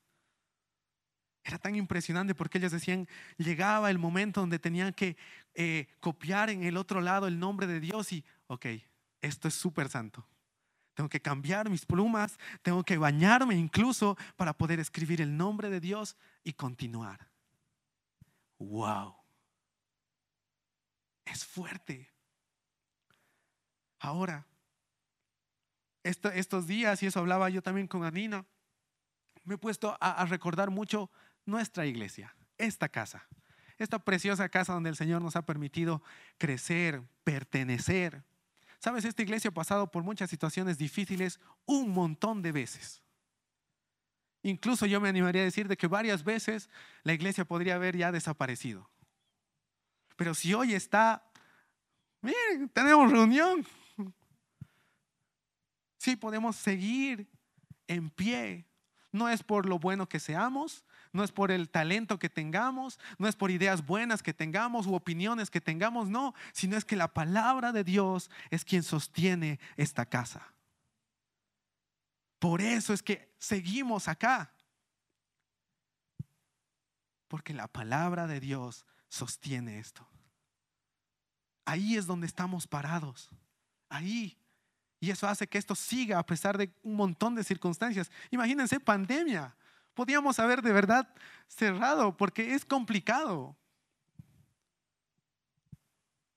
Era 1.44 1.60
tan 1.60 1.76
impresionante 1.76 2.34
porque 2.34 2.58
ellos 2.58 2.72
decían, 2.72 3.08
llegaba 3.38 3.92
el 3.92 4.00
momento 4.00 4.40
donde 4.40 4.58
tenían 4.58 4.92
que 4.94 5.18
eh, 5.54 5.88
copiar 6.00 6.50
en 6.50 6.64
el 6.64 6.78
otro 6.78 7.00
lado 7.00 7.28
el 7.28 7.38
nombre 7.38 7.68
de 7.68 7.80
Dios 7.80 8.12
y, 8.12 8.26
ok, 8.48 8.66
esto 9.22 9.48
es 9.48 9.54
súper 9.54 9.88
santo. 9.88 10.28
Tengo 10.96 11.10
que 11.10 11.22
cambiar 11.22 11.70
mis 11.70 11.86
plumas, 11.86 12.40
tengo 12.64 12.84
que 12.84 12.98
bañarme 12.98 13.54
incluso 13.54 14.18
para 14.36 14.54
poder 14.54 14.80
escribir 14.80 15.22
el 15.22 15.38
nombre 15.38 15.70
de 15.70 15.80
Dios 15.80 16.18
y 16.44 16.54
continuar. 16.54 17.30
¡Wow! 18.58 19.23
Es 21.26 21.46
fuerte. 21.46 22.12
Ahora, 24.00 24.46
estos 26.04 26.68
días, 26.68 27.02
y 27.02 27.06
eso 27.06 27.20
hablaba 27.20 27.50
yo 27.50 27.62
también 27.62 27.88
con 27.88 28.04
Anina, 28.04 28.46
me 29.46 29.56
he 29.56 29.58
puesto 29.58 29.98
a, 30.00 30.26
recordar 30.26 30.70
mucho 30.70 31.10
nuestra 31.46 31.86
iglesia, 31.86 32.36
esta 32.58 32.90
casa, 32.90 33.28
esta 33.78 34.00
preciosa 34.00 34.50
casa 34.50 34.74
donde 34.74 34.90
el 34.90 34.96
Señor 34.96 35.22
nos 35.22 35.36
ha 35.36 35.46
permitido 35.46 36.02
crecer, 36.38 37.02
pertenecer. 37.24 38.24
Sabes, 38.80 39.06
esta 39.06 39.22
iglesia 39.22 39.50
ha 39.50 39.54
pasado 39.54 39.92
por 39.92 40.04
muchas 40.04 40.30
situaciones 40.30 40.78
difíciles 40.78 41.40
un 41.66 41.90
montón 41.90 42.42
de 42.42 42.52
veces, 42.52 43.04
Incluso 44.44 44.86
yo 44.86 45.00
me 45.00 45.08
animaría 45.08 45.42
a 45.42 45.46
decir 45.46 45.70
de 45.70 45.78
que 45.78 45.88
varias 45.88 46.26
veces 46.26 46.70
la 47.04 47.14
iglesia 47.14 47.46
podría 47.46 47.76
haber 47.76 47.96
ya 47.96 48.12
desaparecido. 48.12 48.90
Pero 50.16 50.34
si 50.34 50.54
hoy 50.54 50.74
está, 50.74 51.24
miren, 52.22 52.70
tenemos 52.70 53.12
reunión. 53.12 53.66
Sí, 55.98 56.16
podemos 56.16 56.56
seguir 56.56 57.30
en 57.88 58.10
pie. 58.10 58.66
No 59.12 59.30
es 59.30 59.44
por 59.44 59.70
lo 59.70 59.80
bueno 59.80 60.10
que 60.10 60.20
seamos, 60.20 60.86
no 61.12 61.24
es 61.24 61.32
por 61.32 61.52
el 61.52 61.70
talento 61.70 62.18
que 62.18 62.30
tengamos, 62.30 63.00
no 63.20 63.28
es 63.28 63.36
por 63.36 63.52
ideas 63.52 63.86
buenas 63.86 64.24
que 64.24 64.34
tengamos 64.34 64.88
u 64.88 64.96
opiniones 64.96 65.52
que 65.52 65.62
tengamos, 65.62 66.10
no, 66.10 66.34
sino 66.52 66.76
es 66.76 66.84
que 66.84 66.96
la 66.96 67.14
palabra 67.14 67.72
de 67.72 67.84
Dios 67.84 68.32
es 68.50 68.66
quien 68.66 68.82
sostiene 68.82 69.60
esta 69.78 70.06
casa. 70.08 70.54
Por 72.40 72.60
eso 72.60 72.92
es 72.92 73.02
que 73.02 73.32
seguimos 73.38 74.08
acá. 74.08 74.52
Porque 77.30 77.54
la 77.54 77.68
palabra 77.68 78.28
de 78.28 78.40
Dios 78.40 78.86
sostiene 79.14 79.78
esto. 79.78 80.08
Ahí 81.66 81.96
es 81.96 82.08
donde 82.08 82.26
estamos 82.26 82.66
parados. 82.66 83.30
Ahí. 83.88 84.36
Y 85.00 85.12
eso 85.12 85.28
hace 85.28 85.48
que 85.48 85.60
esto 85.60 85.76
siga 85.76 86.18
a 86.18 86.26
pesar 86.26 86.58
de 86.58 86.74
un 86.82 86.96
montón 86.96 87.36
de 87.36 87.44
circunstancias. 87.44 88.10
Imagínense 88.32 88.80
pandemia. 88.80 89.56
Podíamos 89.94 90.40
haber 90.40 90.64
de 90.64 90.74
verdad 90.74 91.08
cerrado 91.48 92.18
porque 92.18 92.56
es 92.56 92.66
complicado. 92.66 93.56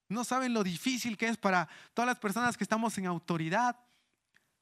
No 0.08 0.22
saben 0.22 0.52
lo 0.52 0.62
difícil 0.62 1.16
que 1.16 1.28
es 1.28 1.38
para 1.38 1.68
todas 1.94 2.06
las 2.06 2.18
personas 2.18 2.58
que 2.58 2.64
estamos 2.64 2.98
en 2.98 3.06
autoridad 3.06 3.76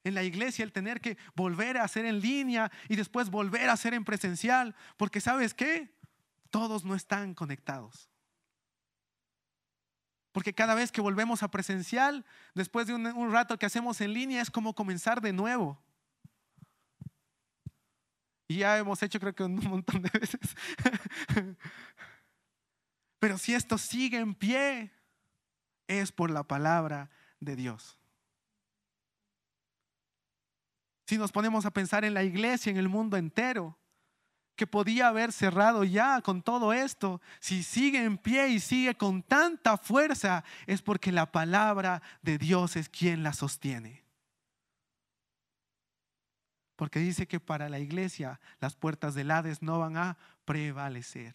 en 0.04 0.14
la 0.14 0.23
iglesia 0.23 0.64
el 0.64 0.73
tener 0.73 1.00
que 1.00 1.16
volver 1.35 1.78
a 1.78 1.85
hacer 1.85 2.04
en 2.04 2.21
línea 2.21 2.71
y 2.88 2.94
después 2.94 3.28
volver 3.28 3.71
a 3.71 3.73
hacer 3.73 3.92
en 3.94 4.04
presencial, 4.04 4.76
porque 4.97 5.21
sabes 5.21 5.54
qué, 5.54 5.94
todos 6.54 6.84
no 6.84 6.94
están 6.94 7.34
conectados. 7.34 8.08
Porque 10.30 10.54
cada 10.54 10.76
vez 10.76 10.92
que 10.92 11.00
volvemos 11.00 11.42
a 11.42 11.50
presencial, 11.50 12.25
después 12.54 12.87
de 12.87 12.94
un, 12.94 13.32
rato 13.32 13.58
que 13.58 13.66
hacemos 13.66 14.00
en 14.00 14.12
línea, 14.12 14.40
es 14.40 14.52
como 14.52 14.73
comenzar 14.73 15.20
de 15.20 15.32
nuevo. 15.32 15.82
Y 18.46 18.58
ya 18.58 18.78
hemos 18.78 19.02
hecho 19.02 19.18
creo 19.18 19.34
que 19.34 19.42
un 19.42 19.56
montón 19.68 20.00
de 20.00 20.11
veces. 20.11 20.54
Pero 23.18 23.37
si 23.37 23.52
esto 23.52 23.76
sigue 23.76 24.18
en 24.18 24.32
pie, 24.32 24.92
es 25.88 26.12
por 26.12 26.30
la 26.30 26.44
palabra 26.44 27.11
de 27.40 27.56
Dios. 27.56 27.99
Si 31.08 31.18
nos 31.18 31.32
ponemos 31.32 31.66
a 31.66 31.73
pensar 31.73 32.04
en 32.04 32.14
la 32.14 32.23
iglesia, 32.23 32.70
en 32.70 32.76
el 32.76 32.88
mundo 32.88 33.16
entero, 33.16 33.76
que 34.56 34.66
podía 34.66 35.08
haber 35.08 35.32
cerrado 35.32 35.84
ya 35.84 36.20
con 36.20 36.42
todo 36.42 36.73
esto, 36.73 37.20
si 37.40 37.62
sigue 37.62 38.04
en 38.04 38.18
pie 38.18 38.49
y 38.49 38.61
sigue 38.61 38.94
con 38.94 39.23
tanta 39.23 39.76
fuerza, 39.76 40.44
es 40.66 40.82
porque 40.82 41.12
la 41.12 41.30
palabra 41.30 42.02
de 42.23 42.38
Dios 42.38 42.76
es 42.76 42.88
quien 42.88 43.23
la 43.23 43.32
sostiene. 43.32 44.04
Porque 46.76 46.99
dice 46.99 47.26
que 47.26 47.40
para 47.40 47.68
la 47.68 47.78
iglesia 47.78 48.40
las 48.61 48.75
puertas 48.75 49.14
del 49.14 49.30
Hades 49.30 49.62
no 49.62 49.78
van 49.78 49.96
a 49.96 50.16
prevalecer. 50.44 51.34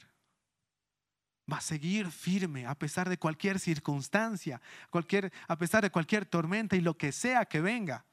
Va 1.52 1.58
a 1.58 1.62
seguir 1.62 2.12
firme 2.12 2.68
a 2.68 2.76
pesar 2.76 3.10
de 3.10 3.18
cualquier 3.18 3.60
circunstancia, 3.60 4.62
cualquier, 4.90 5.32
a 5.48 5.58
pesar 5.58 5.82
de 5.82 5.90
cualquier 5.90 6.26
tormenta 6.26 6.76
y 6.76 6.82
lo 6.82 6.98
que 6.98 7.12
sea 7.12 7.46
que 7.46 7.62
venga 7.62 8.06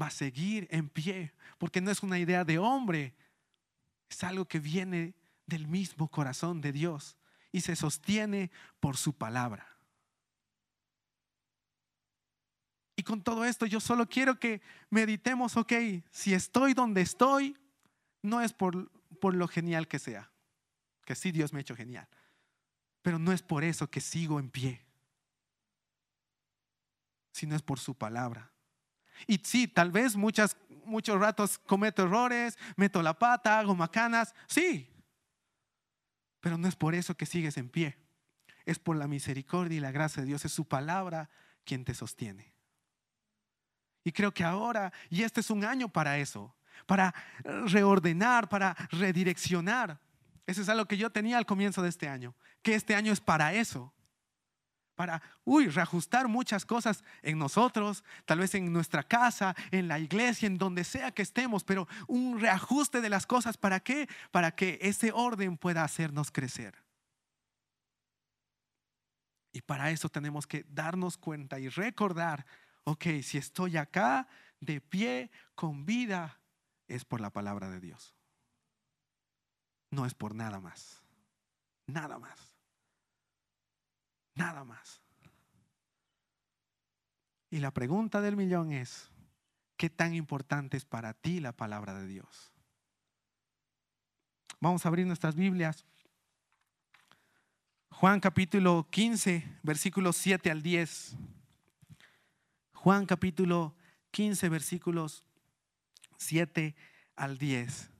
va 0.00 0.06
a 0.06 0.10
seguir 0.10 0.66
en 0.70 0.88
pie, 0.88 1.32
porque 1.58 1.80
no 1.80 1.90
es 1.90 2.02
una 2.02 2.18
idea 2.18 2.44
de 2.44 2.58
hombre, 2.58 3.14
es 4.08 4.24
algo 4.24 4.46
que 4.46 4.60
viene 4.60 5.14
del 5.46 5.66
mismo 5.66 6.08
corazón 6.08 6.60
de 6.60 6.72
Dios 6.72 7.16
y 7.50 7.60
se 7.60 7.76
sostiene 7.76 8.50
por 8.80 8.96
su 8.96 9.12
palabra. 9.12 9.66
Y 12.96 13.02
con 13.02 13.22
todo 13.22 13.44
esto 13.44 13.66
yo 13.66 13.80
solo 13.80 14.08
quiero 14.08 14.38
que 14.38 14.60
meditemos, 14.90 15.56
ok, 15.56 15.72
si 16.10 16.34
estoy 16.34 16.74
donde 16.74 17.00
estoy, 17.00 17.56
no 18.22 18.40
es 18.40 18.52
por, 18.52 18.90
por 19.20 19.34
lo 19.34 19.48
genial 19.48 19.88
que 19.88 19.98
sea, 19.98 20.30
que 21.04 21.14
sí 21.14 21.32
Dios 21.32 21.52
me 21.52 21.58
ha 21.58 21.62
hecho 21.62 21.76
genial, 21.76 22.08
pero 23.02 23.18
no 23.18 23.32
es 23.32 23.42
por 23.42 23.64
eso 23.64 23.90
que 23.90 24.00
sigo 24.00 24.38
en 24.38 24.50
pie, 24.50 24.84
sino 27.32 27.56
es 27.56 27.62
por 27.62 27.78
su 27.80 27.94
palabra. 27.94 28.52
Y 29.26 29.38
sí, 29.38 29.68
tal 29.68 29.90
vez 29.90 30.16
muchas, 30.16 30.56
muchos 30.84 31.18
ratos 31.18 31.58
cometo 31.58 32.02
errores, 32.02 32.58
meto 32.76 33.02
la 33.02 33.18
pata, 33.18 33.58
hago 33.58 33.74
macanas, 33.74 34.34
sí. 34.46 34.88
Pero 36.40 36.58
no 36.58 36.68
es 36.68 36.76
por 36.76 36.94
eso 36.94 37.16
que 37.16 37.26
sigues 37.26 37.56
en 37.56 37.68
pie. 37.68 37.96
Es 38.64 38.78
por 38.78 38.96
la 38.96 39.06
misericordia 39.06 39.78
y 39.78 39.80
la 39.80 39.92
gracia 39.92 40.22
de 40.22 40.28
Dios. 40.28 40.44
Es 40.44 40.52
su 40.52 40.66
palabra 40.66 41.30
quien 41.64 41.84
te 41.84 41.94
sostiene. 41.94 42.52
Y 44.04 44.12
creo 44.12 44.32
que 44.34 44.44
ahora, 44.44 44.92
y 45.10 45.22
este 45.22 45.40
es 45.40 45.50
un 45.50 45.64
año 45.64 45.88
para 45.88 46.18
eso, 46.18 46.54
para 46.86 47.14
reordenar, 47.44 48.48
para 48.48 48.74
redireccionar. 48.90 50.00
Eso 50.46 50.62
es 50.62 50.68
algo 50.68 50.86
que 50.86 50.96
yo 50.96 51.10
tenía 51.10 51.38
al 51.38 51.46
comienzo 51.46 51.82
de 51.82 51.88
este 51.88 52.08
año, 52.08 52.34
que 52.62 52.74
este 52.74 52.96
año 52.96 53.12
es 53.12 53.20
para 53.20 53.54
eso 53.54 53.92
para, 55.02 55.20
uy, 55.44 55.66
reajustar 55.66 56.28
muchas 56.28 56.64
cosas 56.64 57.02
en 57.22 57.36
nosotros, 57.36 58.04
tal 58.24 58.38
vez 58.38 58.54
en 58.54 58.72
nuestra 58.72 59.02
casa, 59.02 59.52
en 59.72 59.88
la 59.88 59.98
iglesia, 59.98 60.46
en 60.46 60.58
donde 60.58 60.84
sea 60.84 61.10
que 61.10 61.22
estemos, 61.22 61.64
pero 61.64 61.88
un 62.06 62.38
reajuste 62.38 63.00
de 63.00 63.08
las 63.08 63.26
cosas, 63.26 63.56
¿para 63.56 63.80
qué? 63.80 64.08
Para 64.30 64.52
que 64.52 64.78
ese 64.80 65.10
orden 65.10 65.58
pueda 65.58 65.82
hacernos 65.82 66.30
crecer. 66.30 66.76
Y 69.52 69.62
para 69.62 69.90
eso 69.90 70.08
tenemos 70.08 70.46
que 70.46 70.64
darnos 70.68 71.18
cuenta 71.18 71.58
y 71.58 71.68
recordar, 71.68 72.46
ok, 72.84 73.04
si 73.24 73.38
estoy 73.38 73.78
acá 73.78 74.28
de 74.60 74.80
pie, 74.80 75.32
con 75.56 75.84
vida, 75.84 76.38
es 76.86 77.04
por 77.04 77.20
la 77.20 77.30
palabra 77.30 77.70
de 77.70 77.80
Dios. 77.80 78.14
No 79.90 80.06
es 80.06 80.14
por 80.14 80.36
nada 80.36 80.60
más. 80.60 81.02
Nada 81.88 82.20
más. 82.20 82.51
Nada 84.34 84.64
más. 84.64 85.02
Y 87.50 87.58
la 87.58 87.70
pregunta 87.70 88.20
del 88.22 88.36
millón 88.36 88.72
es, 88.72 89.10
¿qué 89.76 89.90
tan 89.90 90.14
importante 90.14 90.76
es 90.76 90.86
para 90.86 91.12
ti 91.12 91.40
la 91.40 91.52
palabra 91.52 91.94
de 91.94 92.06
Dios? 92.06 92.52
Vamos 94.58 94.84
a 94.86 94.88
abrir 94.88 95.06
nuestras 95.06 95.34
Biblias. 95.34 95.84
Juan 97.90 98.20
capítulo 98.20 98.86
15, 98.90 99.58
versículos 99.62 100.16
7 100.16 100.50
al 100.50 100.62
10. 100.62 101.16
Juan 102.74 103.06
capítulo 103.06 103.74
15, 104.12 104.48
versículos 104.48 105.24
7 106.16 106.74
al 107.16 107.38
10. 107.38 107.90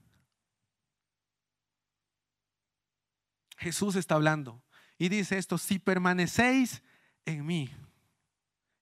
Jesús 3.57 3.95
está 3.95 4.15
hablando. 4.15 4.62
Y 4.97 5.09
dice 5.09 5.37
esto, 5.37 5.57
si 5.57 5.79
permanecéis 5.79 6.81
en 7.25 7.45
mí. 7.45 7.69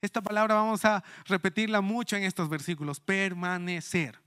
Esta 0.01 0.21
palabra 0.21 0.55
vamos 0.55 0.83
a 0.83 1.03
repetirla 1.25 1.81
mucho 1.81 2.15
en 2.15 2.23
estos 2.23 2.49
versículos, 2.49 2.99
permanecer. 2.99 4.19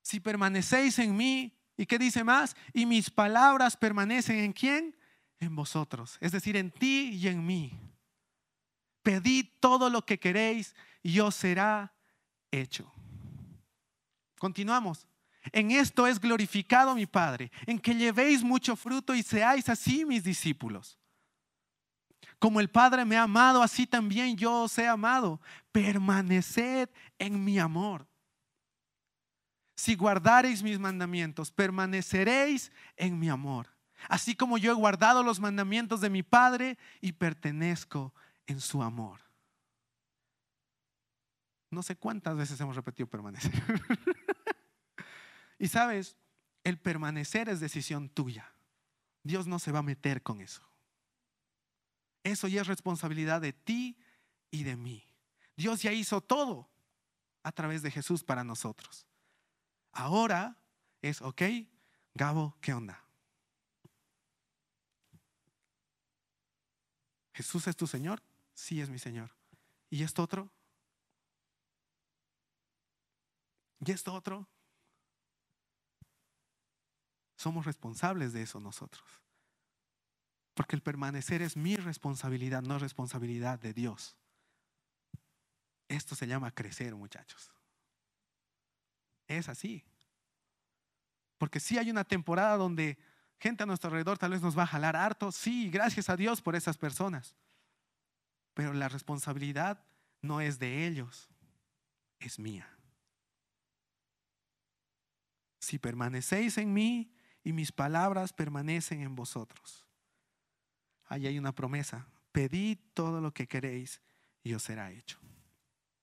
Si 0.00 0.20
permanecéis 0.20 0.98
en 1.00 1.16
mí, 1.16 1.56
¿y 1.76 1.86
qué 1.86 1.98
dice 1.98 2.22
más? 2.22 2.54
Y 2.72 2.86
mis 2.86 3.10
palabras 3.10 3.76
permanecen 3.76 4.38
en 4.38 4.52
quién? 4.52 4.96
En 5.40 5.56
vosotros, 5.56 6.18
es 6.20 6.30
decir, 6.30 6.56
en 6.56 6.70
ti 6.70 7.10
y 7.14 7.28
en 7.28 7.44
mí. 7.44 7.72
Pedid 9.02 9.46
todo 9.60 9.90
lo 9.90 10.06
que 10.06 10.18
queréis 10.18 10.74
y 11.02 11.18
os 11.20 11.34
será 11.34 11.92
hecho. 12.50 12.90
Continuamos. 14.38 15.06
En 15.52 15.70
esto 15.70 16.06
es 16.06 16.18
glorificado 16.18 16.94
mi 16.94 17.06
Padre, 17.06 17.50
en 17.66 17.78
que 17.78 17.94
llevéis 17.94 18.42
mucho 18.42 18.76
fruto 18.76 19.14
y 19.14 19.22
seáis 19.22 19.68
así 19.68 20.04
mis 20.04 20.24
discípulos. 20.24 20.98
Como 22.38 22.60
el 22.60 22.68
Padre 22.68 23.04
me 23.04 23.16
ha 23.16 23.22
amado, 23.22 23.62
así 23.62 23.86
también 23.86 24.36
yo 24.36 24.64
os 24.64 24.78
he 24.78 24.86
amado. 24.86 25.40
Permaneced 25.72 26.88
en 27.18 27.44
mi 27.44 27.58
amor. 27.58 28.06
Si 29.76 29.94
guardareis 29.94 30.62
mis 30.62 30.78
mandamientos, 30.78 31.50
permaneceréis 31.50 32.70
en 32.96 33.18
mi 33.18 33.28
amor. 33.28 33.68
Así 34.08 34.34
como 34.34 34.58
yo 34.58 34.70
he 34.70 34.74
guardado 34.74 35.22
los 35.22 35.40
mandamientos 35.40 36.00
de 36.00 36.10
mi 36.10 36.22
Padre 36.22 36.78
y 37.00 37.12
pertenezco 37.12 38.14
en 38.46 38.60
su 38.60 38.82
amor. 38.82 39.20
No 41.70 41.82
sé 41.82 41.96
cuántas 41.96 42.36
veces 42.36 42.60
hemos 42.60 42.76
repetido 42.76 43.08
permanecer. 43.08 43.52
Y 45.58 45.68
sabes, 45.68 46.16
el 46.64 46.78
permanecer 46.78 47.48
es 47.48 47.60
decisión 47.60 48.08
tuya. 48.08 48.52
Dios 49.22 49.46
no 49.46 49.58
se 49.58 49.72
va 49.72 49.80
a 49.80 49.82
meter 49.82 50.22
con 50.22 50.40
eso. 50.40 50.62
Eso 52.22 52.48
ya 52.48 52.62
es 52.62 52.66
responsabilidad 52.66 53.40
de 53.40 53.52
ti 53.52 53.98
y 54.50 54.64
de 54.64 54.76
mí. 54.76 55.06
Dios 55.56 55.82
ya 55.82 55.92
hizo 55.92 56.20
todo. 56.20 56.70
a 57.44 57.52
través 57.52 57.82
de 57.82 57.90
Jesús 57.90 58.24
para 58.24 58.42
nosotros. 58.42 59.06
Ahora 59.92 60.56
es, 61.02 61.20
ok, 61.20 61.42
Gabo, 62.14 62.56
¿qué 62.60 62.72
onda? 62.72 63.04
¿Jesús 67.34 67.66
es 67.66 67.76
tu 67.76 67.86
Señor? 67.86 68.22
Sí, 68.54 68.80
es 68.80 68.88
mi 68.88 68.98
Señor. 68.98 69.30
¿Y 69.90 70.02
esto 70.02 70.22
otro? 70.22 70.50
¿Y 73.84 73.90
esto 73.92 74.14
otro? 74.14 74.48
Somos 77.44 77.66
responsables 77.66 78.32
de 78.32 78.40
eso 78.40 78.58
nosotros. 78.58 79.04
Porque 80.54 80.76
el 80.76 80.80
permanecer 80.80 81.42
es 81.42 81.58
mi 81.58 81.76
responsabilidad, 81.76 82.62
no 82.62 82.78
responsabilidad 82.78 83.58
de 83.58 83.74
Dios. 83.74 84.16
Esto 85.86 86.14
se 86.14 86.26
llama 86.26 86.52
crecer, 86.52 86.94
muchachos. 86.94 87.52
Es 89.28 89.50
así. 89.50 89.84
Porque 91.36 91.60
si 91.60 91.76
hay 91.76 91.90
una 91.90 92.04
temporada 92.04 92.56
donde 92.56 92.96
gente 93.38 93.64
a 93.64 93.66
nuestro 93.66 93.88
alrededor 93.88 94.16
tal 94.16 94.30
vez 94.30 94.40
nos 94.40 94.56
va 94.56 94.62
a 94.62 94.68
jalar 94.68 94.96
harto. 94.96 95.30
Sí, 95.30 95.68
gracias 95.68 96.08
a 96.08 96.16
Dios 96.16 96.40
por 96.40 96.56
esas 96.56 96.78
personas. 96.78 97.36
Pero 98.54 98.72
la 98.72 98.88
responsabilidad 98.88 99.84
no 100.22 100.40
es 100.40 100.58
de 100.58 100.86
ellos, 100.86 101.28
es 102.20 102.38
mía. 102.38 102.66
Si 105.58 105.78
permanecéis 105.78 106.56
en 106.56 106.72
mí 106.72 107.13
y 107.44 107.52
mis 107.52 107.70
palabras 107.70 108.32
permanecen 108.32 109.02
en 109.02 109.14
vosotros. 109.14 109.86
Ahí 111.04 111.26
hay 111.26 111.38
una 111.38 111.54
promesa. 111.54 112.08
Pedid 112.32 112.78
todo 112.94 113.20
lo 113.20 113.32
que 113.32 113.46
queréis 113.46 114.00
y 114.42 114.54
os 114.54 114.62
será 114.62 114.90
hecho. 114.90 115.20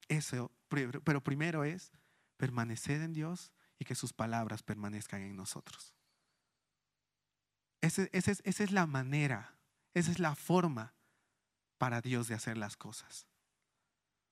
Eso, 0.08 0.52
pero 0.70 1.24
primero 1.24 1.64
es 1.64 1.92
permanecer 2.38 3.02
en 3.02 3.14
Dios 3.14 3.52
y 3.80 3.86
que 3.86 3.96
sus 3.96 4.14
palabras 4.14 4.62
permanezcan 4.62 5.22
en 5.22 5.36
nosotros. 5.36 5.96
Esa, 7.82 8.08
es 8.14 8.72
la 8.72 8.86
manera, 8.86 9.58
esa 9.96 10.12
es 10.12 10.20
la 10.20 10.36
forma 10.36 10.94
para 11.80 12.02
Dios 12.02 12.28
de 12.28 12.36
hacer 12.36 12.58
las 12.58 12.78
cosas. 12.78 13.28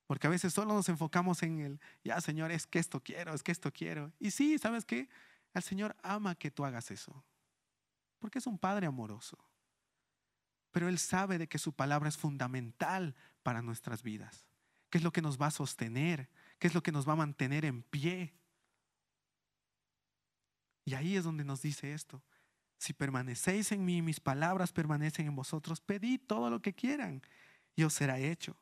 Porque 0.05 0.27
a 0.27 0.29
veces 0.29 0.53
solo 0.53 0.75
nos 0.75 0.89
enfocamos 0.89 1.41
en 1.41 1.59
el, 1.59 1.81
ya 2.03 2.21
Señor, 2.21 2.51
es 2.51 2.67
que 2.67 2.77
esto 2.77 3.01
quiero, 3.01 3.33
es 3.33 3.41
que 3.41 3.51
esto 3.51 3.71
quiero. 3.71 4.13
Y 4.19 4.31
sí, 4.31 4.59
¿sabes 4.59 4.85
qué? 4.85 5.09
El 5.59 5.63
Señor 5.63 5.95
ama 6.01 6.35
que 6.35 6.51
tú 6.51 6.65
hagas 6.65 6.91
eso. 6.91 7.23
Porque 8.19 8.39
es 8.39 8.47
un 8.47 8.57
Padre 8.57 8.87
amoroso. 8.87 9.37
Pero 10.71 10.89
Él 10.89 10.99
sabe 10.99 11.37
de 11.37 11.47
que 11.47 11.57
su 11.57 11.73
palabra 11.73 12.09
es 12.09 12.17
fundamental 12.17 13.15
para 13.43 13.61
nuestras 13.61 14.03
vidas 14.03 14.49
qué 14.89 14.97
es 14.97 15.03
lo 15.03 15.11
que 15.11 15.21
nos 15.21 15.39
va 15.39 15.47
a 15.47 15.51
sostener, 15.51 16.29
qué 16.57 16.67
es 16.67 16.73
lo 16.73 16.83
que 16.83 16.91
nos 16.91 17.07
va 17.07 17.13
a 17.13 17.17
mantener 17.17 17.65
en 17.65 17.83
pie. 17.83 18.33
Y 20.85 20.95
ahí 20.95 21.15
es 21.15 21.23
donde 21.23 21.43
nos 21.43 21.61
dice 21.61 21.93
esto. 21.93 22.23
Si 22.77 22.93
permanecéis 22.93 23.71
en 23.71 23.85
mí, 23.85 24.01
mis 24.01 24.19
palabras 24.19 24.71
permanecen 24.71 25.27
en 25.27 25.35
vosotros, 25.35 25.81
pedid 25.81 26.21
todo 26.25 26.49
lo 26.49 26.61
que 26.61 26.73
quieran 26.73 27.21
y 27.75 27.83
os 27.83 27.93
será 27.93 28.19
hecho. 28.19 28.57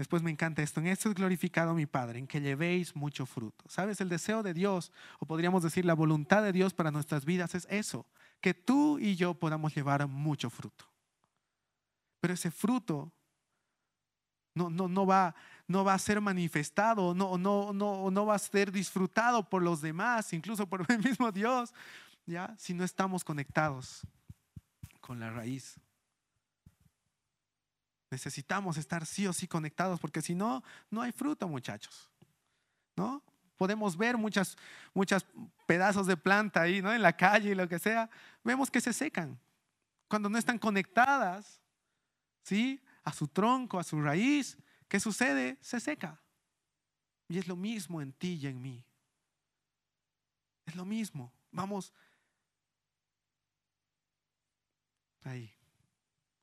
Después 0.00 0.22
me 0.22 0.30
encanta 0.30 0.62
esto. 0.62 0.80
En 0.80 0.86
esto 0.86 1.10
es 1.10 1.14
glorificado 1.14 1.74
mi 1.74 1.84
Padre, 1.84 2.20
en 2.20 2.26
que 2.26 2.40
llevéis 2.40 2.96
mucho 2.96 3.26
fruto. 3.26 3.66
¿Sabes? 3.68 4.00
El 4.00 4.08
deseo 4.08 4.42
de 4.42 4.54
Dios, 4.54 4.92
o 5.18 5.26
podríamos 5.26 5.62
decir 5.62 5.84
la 5.84 5.92
voluntad 5.92 6.42
de 6.42 6.52
Dios 6.52 6.72
para 6.72 6.90
nuestras 6.90 7.26
vidas 7.26 7.54
es 7.54 7.66
eso, 7.68 8.06
que 8.40 8.54
tú 8.54 8.98
y 8.98 9.14
yo 9.14 9.34
podamos 9.34 9.74
llevar 9.74 10.08
mucho 10.08 10.48
fruto. 10.48 10.86
Pero 12.18 12.32
ese 12.32 12.50
fruto 12.50 13.12
no, 14.54 15.04
va, 15.04 15.34
a 15.92 15.98
ser 15.98 16.22
manifestado, 16.22 17.12
no, 17.14 17.36
no, 17.36 17.74
no 17.74 18.24
va 18.24 18.34
a 18.34 18.38
ser 18.38 18.72
disfrutado 18.72 19.50
por 19.50 19.60
los 19.60 19.82
demás, 19.82 20.32
incluso 20.32 20.66
por 20.66 20.86
el 20.90 21.00
mismo 21.00 21.30
Dios, 21.30 21.74
¿ya? 22.24 22.54
si 22.56 22.72
no 22.72 22.84
estamos 22.84 23.22
conectados 23.22 24.00
con 25.02 25.20
la 25.20 25.28
raíz. 25.28 25.78
Necesitamos 28.10 28.76
estar 28.76 29.06
sí 29.06 29.26
o 29.26 29.32
sí 29.32 29.46
conectados, 29.46 30.00
porque 30.00 30.20
si 30.20 30.34
no, 30.34 30.62
no 30.90 31.02
hay 31.02 31.12
fruto, 31.12 31.48
muchachos. 31.48 32.10
¿No? 32.96 33.22
Podemos 33.56 33.96
ver 33.96 34.16
muchas, 34.16 34.56
muchas 34.92 35.24
pedazos 35.66 36.06
de 36.06 36.16
planta 36.16 36.62
ahí, 36.62 36.82
¿no? 36.82 36.92
En 36.92 37.02
la 37.02 37.16
calle 37.16 37.50
y 37.50 37.54
lo 37.54 37.68
que 37.68 37.78
sea. 37.78 38.10
Vemos 38.42 38.70
que 38.70 38.80
se 38.80 38.92
secan. 38.92 39.38
Cuando 40.08 40.28
no 40.28 40.38
están 40.38 40.58
conectadas, 40.58 41.60
¿sí? 42.42 42.82
a 43.04 43.12
su 43.12 43.28
tronco, 43.28 43.78
a 43.78 43.84
su 43.84 44.00
raíz, 44.00 44.58
¿qué 44.88 44.98
sucede? 44.98 45.58
Se 45.60 45.80
seca. 45.80 46.20
Y 47.28 47.38
es 47.38 47.46
lo 47.46 47.56
mismo 47.56 48.02
en 48.02 48.12
ti 48.12 48.38
y 48.40 48.46
en 48.46 48.60
mí. 48.60 48.84
Es 50.66 50.74
lo 50.74 50.84
mismo. 50.84 51.32
Vamos 51.52 51.92
ahí, 55.22 55.52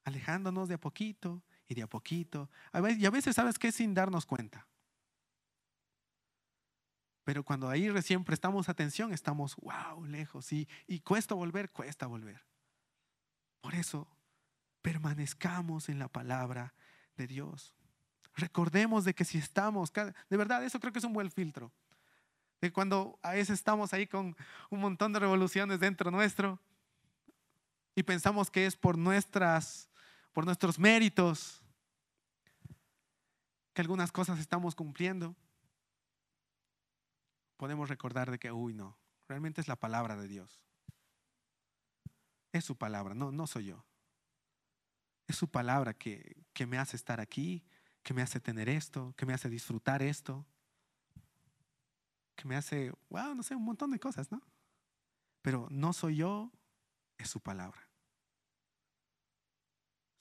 alejándonos 0.03 0.67
de 0.69 0.75
a 0.75 0.79
poquito 0.79 1.41
y 1.67 1.75
de 1.75 1.83
a 1.83 1.87
poquito. 1.87 2.49
Y 2.97 3.05
a 3.05 3.09
veces, 3.09 3.35
¿sabes 3.35 3.59
qué? 3.59 3.71
Sin 3.71 3.93
darnos 3.93 4.25
cuenta. 4.25 4.67
Pero 7.23 7.43
cuando 7.43 7.69
ahí 7.69 7.89
recién 7.89 8.23
prestamos 8.23 8.69
atención, 8.69 9.11
estamos, 9.11 9.55
wow, 9.57 10.05
lejos. 10.05 10.51
Y, 10.53 10.67
y 10.87 11.01
cuesta 11.01 11.35
volver, 11.35 11.69
cuesta 11.71 12.07
volver. 12.07 12.41
Por 13.59 13.75
eso 13.75 14.07
permanezcamos 14.81 15.89
en 15.89 15.99
la 15.99 16.07
palabra 16.07 16.73
de 17.17 17.27
Dios. 17.27 17.73
Recordemos 18.35 19.03
de 19.03 19.13
que 19.13 19.25
si 19.25 19.37
estamos, 19.39 19.91
de 19.91 20.37
verdad, 20.37 20.63
eso 20.63 20.79
creo 20.79 20.93
que 20.93 20.99
es 20.99 21.05
un 21.05 21.13
buen 21.13 21.31
filtro. 21.31 21.71
De 22.61 22.71
cuando 22.71 23.19
a 23.21 23.31
veces 23.31 23.55
estamos 23.55 23.93
ahí 23.93 24.07
con 24.07 24.35
un 24.69 24.79
montón 24.79 25.11
de 25.11 25.19
revoluciones 25.19 25.79
dentro 25.79 26.11
nuestro 26.11 26.59
y 27.93 28.03
pensamos 28.03 28.49
que 28.49 28.65
es 28.65 28.75
por 28.75 28.97
nuestras 28.97 29.89
por 30.37 30.45
nuestros 30.45 30.77
méritos 30.77 31.63
que 33.73 33.81
algunas 33.81 34.11
cosas 34.11 34.37
estamos 34.37 34.75
cumpliendo. 34.75 35.35
Podemos 37.57 37.89
recordar 37.89 38.29
de 38.29 38.37
que 38.37 38.51
uy, 38.51 38.75
no, 38.75 38.99
realmente 39.27 39.61
es 39.61 39.67
la 39.67 39.77
palabra 39.77 40.15
de 40.15 40.27
Dios. 40.27 40.63
Es 42.51 42.65
su 42.65 42.77
palabra, 42.77 43.15
no 43.15 43.31
no 43.31 43.47
soy 43.47 43.65
yo. 43.65 43.83
Es 45.25 45.37
su 45.37 45.49
palabra 45.49 45.95
que, 45.95 46.45
me 46.67 46.77
hace 46.77 46.97
estar 46.97 47.19
aquí, 47.19 47.63
que 48.03 48.13
me 48.13 48.21
hace 48.21 48.39
tener 48.39 48.69
esto, 48.69 49.15
que 49.17 49.25
me 49.25 49.33
hace 49.33 49.49
disfrutar 49.49 50.03
esto, 50.03 50.45
que 52.35 52.47
me 52.47 52.55
hace, 52.55 52.93
wow, 53.09 53.33
no 53.33 53.41
sé, 53.41 53.55
un 53.55 53.65
montón 53.65 53.89
de 53.89 53.99
cosas, 53.99 54.31
¿no? 54.31 54.43
Pero 55.41 55.67
no 55.71 55.93
soy 55.93 56.17
yo, 56.17 56.51
es 57.17 57.27
su 57.27 57.39
palabra. 57.39 57.86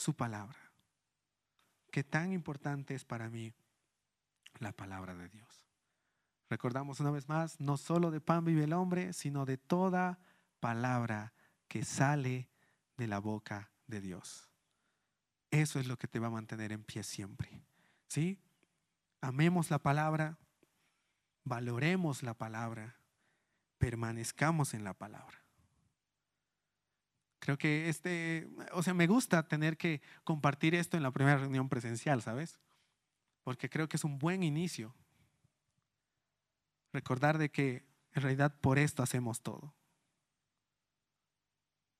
Su 0.06 0.14
palabra. 0.14 0.56
Qué 1.90 2.04
tan 2.04 2.32
importante 2.32 2.94
es 2.94 3.04
para 3.04 3.28
mí 3.28 3.52
la 4.60 4.70
palabra 4.70 5.16
de 5.16 5.28
Dios. 5.28 5.66
Recordamos 6.48 7.00
una 7.00 7.10
vez 7.10 7.28
más, 7.28 7.58
no 7.58 7.76
solo 7.76 8.12
de 8.12 8.20
pan 8.20 8.44
vive 8.44 8.62
el 8.62 8.72
hombre, 8.72 9.12
sino 9.12 9.44
de 9.46 9.58
toda 9.58 10.20
palabra 10.60 11.32
que 11.66 11.84
sale 11.84 12.48
de 12.96 13.08
la 13.08 13.18
boca 13.18 13.72
de 13.88 14.00
Dios. 14.00 14.48
Eso 15.50 15.80
es 15.80 15.88
lo 15.88 15.96
que 15.96 16.06
te 16.06 16.20
va 16.20 16.28
a 16.28 16.30
mantener 16.30 16.70
en 16.70 16.84
pie 16.84 17.02
siempre. 17.02 17.64
¿Sí? 18.06 18.38
Amemos 19.20 19.72
la 19.72 19.80
palabra, 19.80 20.38
valoremos 21.42 22.22
la 22.22 22.34
palabra, 22.34 23.00
permanezcamos 23.78 24.72
en 24.72 24.84
la 24.84 24.94
palabra. 24.94 25.45
Creo 27.46 27.58
que 27.58 27.88
este, 27.88 28.48
o 28.72 28.82
sea, 28.82 28.92
me 28.92 29.06
gusta 29.06 29.46
tener 29.46 29.76
que 29.76 30.02
compartir 30.24 30.74
esto 30.74 30.96
en 30.96 31.04
la 31.04 31.12
primera 31.12 31.36
reunión 31.36 31.68
presencial, 31.68 32.20
¿sabes? 32.20 32.58
Porque 33.44 33.70
creo 33.70 33.88
que 33.88 33.96
es 33.96 34.02
un 34.02 34.18
buen 34.18 34.42
inicio. 34.42 34.96
Recordar 36.92 37.38
de 37.38 37.52
que 37.52 37.86
en 38.14 38.22
realidad 38.22 38.58
por 38.60 38.80
esto 38.80 39.04
hacemos 39.04 39.42
todo. 39.42 39.76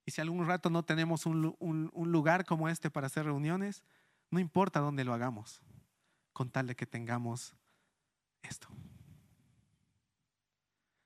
Y 0.05 0.11
si 0.11 0.19
algún 0.19 0.45
rato 0.45 0.69
no 0.69 0.83
tenemos 0.83 1.25
un, 1.25 1.55
lugar 1.93 2.43
como 2.43 2.67
este 2.67 2.91
para 2.91 3.07
hacer 3.07 3.23
reuniones, 3.23 3.85
no 4.29 4.41
importa 4.41 4.81
dónde 4.81 5.05
lo 5.05 5.13
hagamos, 5.13 5.61
con 6.33 6.49
tal 6.49 6.67
de 6.67 6.75
que 6.75 6.85
tengamos 6.85 7.55
esto. 8.41 8.67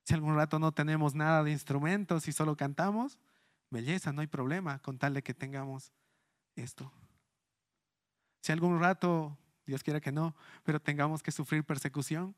Si 0.06 0.16
algún 0.16 0.36
rato 0.36 0.58
no 0.58 0.72
tenemos 0.72 1.14
nada 1.14 1.44
de 1.44 1.52
instrumentos 1.52 2.28
y 2.28 2.32
solo 2.32 2.58
cantamos, 2.58 3.20
belleza, 3.72 4.14
no 4.14 4.22
hay 4.22 4.28
problema, 4.28 4.80
con 4.80 5.00
tal 5.00 5.16
de 5.16 5.24
que 5.24 5.34
tengamos 5.34 5.92
esto. 6.56 6.92
Si 8.42 8.52
algún 8.52 8.80
rato, 8.80 9.38
Dios 9.66 9.84
quiera 9.84 10.00
que 10.00 10.12
no, 10.12 10.36
pero 10.64 10.80
tengamos 10.80 11.24
que 11.24 11.32
sufrir 11.32 11.64
persecución, 11.64 12.36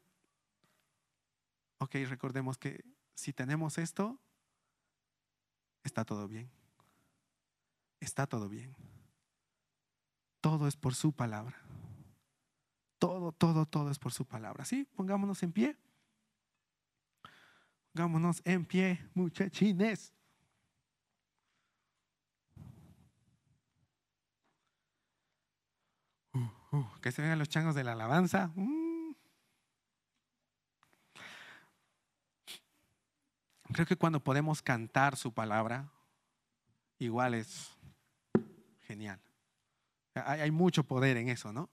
ok, 1.79 1.95
recordemos 2.07 2.57
que 2.57 2.83
si 3.15 3.33
tenemos 3.33 3.77
esto, 3.77 4.19
está 5.83 6.05
todo 6.05 6.27
bien. 6.27 6.49
Está 7.99 8.27
todo 8.27 8.49
bien. 8.49 8.75
Todo 10.41 10.67
es 10.67 10.75
por 10.75 10.93
su 10.93 11.13
palabra. 11.13 11.55
Todo 12.99 13.31
todo, 13.31 13.65
todo, 13.65 13.91
es 13.91 13.99
por 13.99 14.11
su 14.11 14.25
palabra. 14.25 14.65
¿Sí? 14.65 14.85
Pongámonos 14.95 15.41
en 15.43 15.51
pie. 15.51 15.77
Pongámonos 17.93 18.41
en 18.43 18.65
pie, 18.65 19.09
muchachines. 19.13 20.13
Uh, 26.73 26.83
que 27.01 27.11
se 27.11 27.21
vean 27.21 27.37
los 27.37 27.49
changos 27.49 27.75
de 27.75 27.83
la 27.83 27.91
alabanza. 27.91 28.51
Mm. 28.55 29.11
Creo 33.73 33.85
que 33.85 33.95
cuando 33.95 34.19
podemos 34.19 34.63
cantar 34.63 35.15
su 35.15 35.31
palabra, 35.31 35.91
igual 36.97 37.35
es 37.35 37.69
genial. 38.87 39.19
Hay, 40.15 40.49
mucho 40.49 40.83
poder 40.83 41.17
en 41.17 41.29
eso, 41.29 41.53
¿no? 41.53 41.69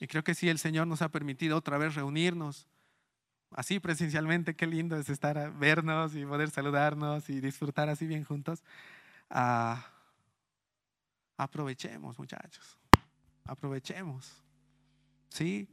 Y 0.00 0.06
creo 0.06 0.22
que 0.22 0.34
si 0.34 0.50
el 0.50 0.58
Señor 0.58 0.86
nos 0.86 1.00
ha 1.00 1.08
permitido 1.10 1.56
otra 1.56 1.78
vez 1.78 1.94
reunirnos, 1.94 2.68
así 3.52 3.80
presencialmente, 3.80 4.54
qué 4.54 4.66
lindo 4.66 4.96
es 4.96 5.08
estar, 5.08 5.50
vernos 5.58 6.14
y 6.14 6.26
poder 6.26 6.50
saludarnos 6.50 7.30
y 7.30 7.40
disfrutar 7.40 7.88
así 7.88 8.06
bien 8.06 8.24
juntos. 8.24 8.62
Ah, 9.30 9.86
aprovechemos, 11.38 12.18
muchachos, 12.18 12.79
aprovechemos. 13.44 14.42
Sí, 15.28 15.68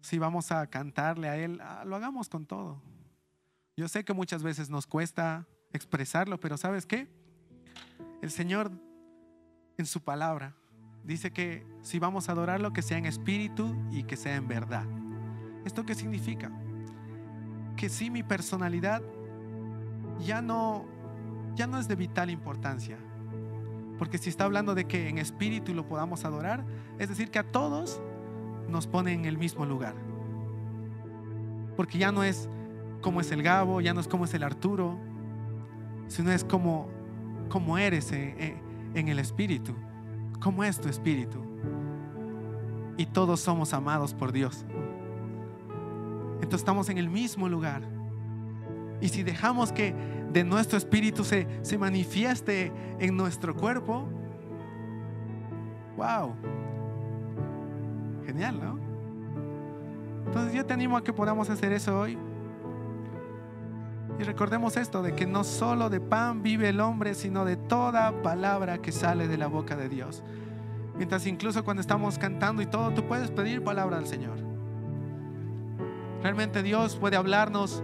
si 0.00 0.18
vamos 0.18 0.52
a 0.52 0.66
cantarle 0.66 1.28
a 1.28 1.36
Él, 1.36 1.60
ah, 1.62 1.84
lo 1.84 1.96
hagamos 1.96 2.28
con 2.28 2.46
todo. 2.46 2.82
Yo 3.76 3.88
sé 3.88 4.04
que 4.04 4.12
muchas 4.12 4.42
veces 4.42 4.68
nos 4.68 4.86
cuesta 4.86 5.46
expresarlo, 5.72 6.38
pero 6.38 6.56
¿sabes 6.56 6.86
qué? 6.86 7.08
El 8.20 8.30
Señor 8.30 8.70
en 9.78 9.86
su 9.86 10.02
palabra 10.02 10.54
dice 11.04 11.32
que 11.32 11.66
si 11.82 11.98
vamos 11.98 12.28
a 12.28 12.32
adorarlo, 12.32 12.72
que 12.72 12.82
sea 12.82 12.98
en 12.98 13.06
espíritu 13.06 13.74
y 13.90 14.04
que 14.04 14.16
sea 14.16 14.36
en 14.36 14.48
verdad. 14.48 14.86
¿Esto 15.64 15.84
qué 15.84 15.94
significa? 15.94 16.50
Que 17.76 17.88
si 17.88 18.10
mi 18.10 18.22
personalidad 18.22 19.02
ya 20.20 20.42
no, 20.42 20.86
ya 21.54 21.66
no 21.66 21.78
es 21.78 21.88
de 21.88 21.96
vital 21.96 22.30
importancia. 22.30 22.98
Porque 23.98 24.18
si 24.18 24.30
está 24.30 24.44
hablando 24.44 24.74
de 24.74 24.84
que 24.84 25.08
en 25.08 25.18
espíritu 25.18 25.74
lo 25.74 25.86
podamos 25.86 26.24
adorar, 26.24 26.64
es 26.98 27.08
decir, 27.08 27.30
que 27.30 27.38
a 27.38 27.44
todos 27.44 28.00
nos 28.68 28.86
pone 28.86 29.12
en 29.12 29.24
el 29.24 29.38
mismo 29.38 29.66
lugar. 29.66 29.94
Porque 31.76 31.98
ya 31.98 32.12
no 32.12 32.24
es 32.24 32.48
como 33.00 33.20
es 33.20 33.30
el 33.32 33.42
Gabo, 33.42 33.80
ya 33.80 33.94
no 33.94 34.00
es 34.00 34.08
como 34.08 34.24
es 34.24 34.34
el 34.34 34.42
Arturo, 34.42 34.98
sino 36.08 36.30
es 36.30 36.44
como, 36.44 36.88
como 37.48 37.78
eres 37.78 38.12
en, 38.12 38.60
en 38.94 39.08
el 39.08 39.18
Espíritu, 39.18 39.74
como 40.40 40.64
es 40.64 40.80
tu 40.80 40.88
Espíritu. 40.88 41.40
Y 42.96 43.06
todos 43.06 43.40
somos 43.40 43.72
amados 43.72 44.14
por 44.14 44.32
Dios. 44.32 44.64
Entonces 46.36 46.60
estamos 46.60 46.88
en 46.88 46.98
el 46.98 47.08
mismo 47.08 47.48
lugar. 47.48 47.91
Y 49.02 49.08
si 49.08 49.24
dejamos 49.24 49.72
que 49.72 49.94
de 50.32 50.44
nuestro 50.44 50.78
espíritu 50.78 51.24
se, 51.24 51.48
se 51.62 51.76
manifieste 51.76 52.72
en 53.00 53.16
nuestro 53.16 53.54
cuerpo, 53.54 54.08
wow, 55.96 56.34
genial, 58.24 58.60
¿no? 58.62 58.78
Entonces 60.24 60.54
yo 60.54 60.64
te 60.64 60.72
animo 60.72 60.96
a 60.96 61.02
que 61.02 61.12
podamos 61.12 61.50
hacer 61.50 61.72
eso 61.72 61.98
hoy. 61.98 62.16
Y 64.20 64.22
recordemos 64.22 64.76
esto, 64.76 65.02
de 65.02 65.16
que 65.16 65.26
no 65.26 65.42
solo 65.42 65.90
de 65.90 66.00
pan 66.00 66.44
vive 66.44 66.68
el 66.68 66.78
hombre, 66.78 67.16
sino 67.16 67.44
de 67.44 67.56
toda 67.56 68.22
palabra 68.22 68.78
que 68.78 68.92
sale 68.92 69.26
de 69.26 69.36
la 69.36 69.48
boca 69.48 69.74
de 69.74 69.88
Dios. 69.88 70.22
Mientras 70.96 71.26
incluso 71.26 71.64
cuando 71.64 71.80
estamos 71.80 72.18
cantando 72.18 72.62
y 72.62 72.66
todo, 72.66 72.92
tú 72.92 73.04
puedes 73.04 73.32
pedir 73.32 73.64
palabra 73.64 73.98
al 73.98 74.06
Señor. 74.06 74.38
Realmente 76.22 76.62
Dios 76.62 76.96
puede 76.96 77.16
hablarnos 77.16 77.82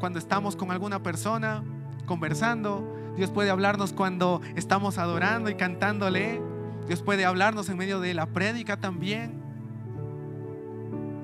cuando 0.00 0.18
estamos 0.18 0.56
con 0.56 0.72
alguna 0.72 1.02
persona, 1.02 1.62
conversando. 2.06 2.96
Dios 3.16 3.30
puede 3.30 3.50
hablarnos 3.50 3.92
cuando 3.92 4.40
estamos 4.56 4.98
adorando 4.98 5.50
y 5.50 5.54
cantándole. 5.54 6.40
Dios 6.88 7.02
puede 7.02 7.24
hablarnos 7.24 7.68
en 7.68 7.76
medio 7.76 8.00
de 8.00 8.14
la 8.14 8.26
prédica 8.26 8.78
también. 8.78 9.40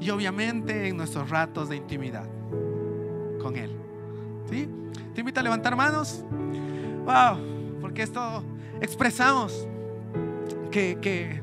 Y 0.01 0.11
obviamente 0.11 0.89
en 0.89 0.97
nuestros 0.97 1.31
ratos 1.31 1.71
de 1.71 1.77
intimidad 1.77 2.29
con 3.41 3.57
Él. 3.57 3.73
¿Sí? 4.49 4.69
Te 5.15 5.21
invito 5.21 5.41
a 5.41 5.43
levantar 5.43 5.75
manos. 5.75 6.23
Wow, 7.05 7.81
porque 7.81 8.03
esto 8.03 8.45
expresamos 8.81 9.67
que, 10.71 10.99
que, 11.01 11.43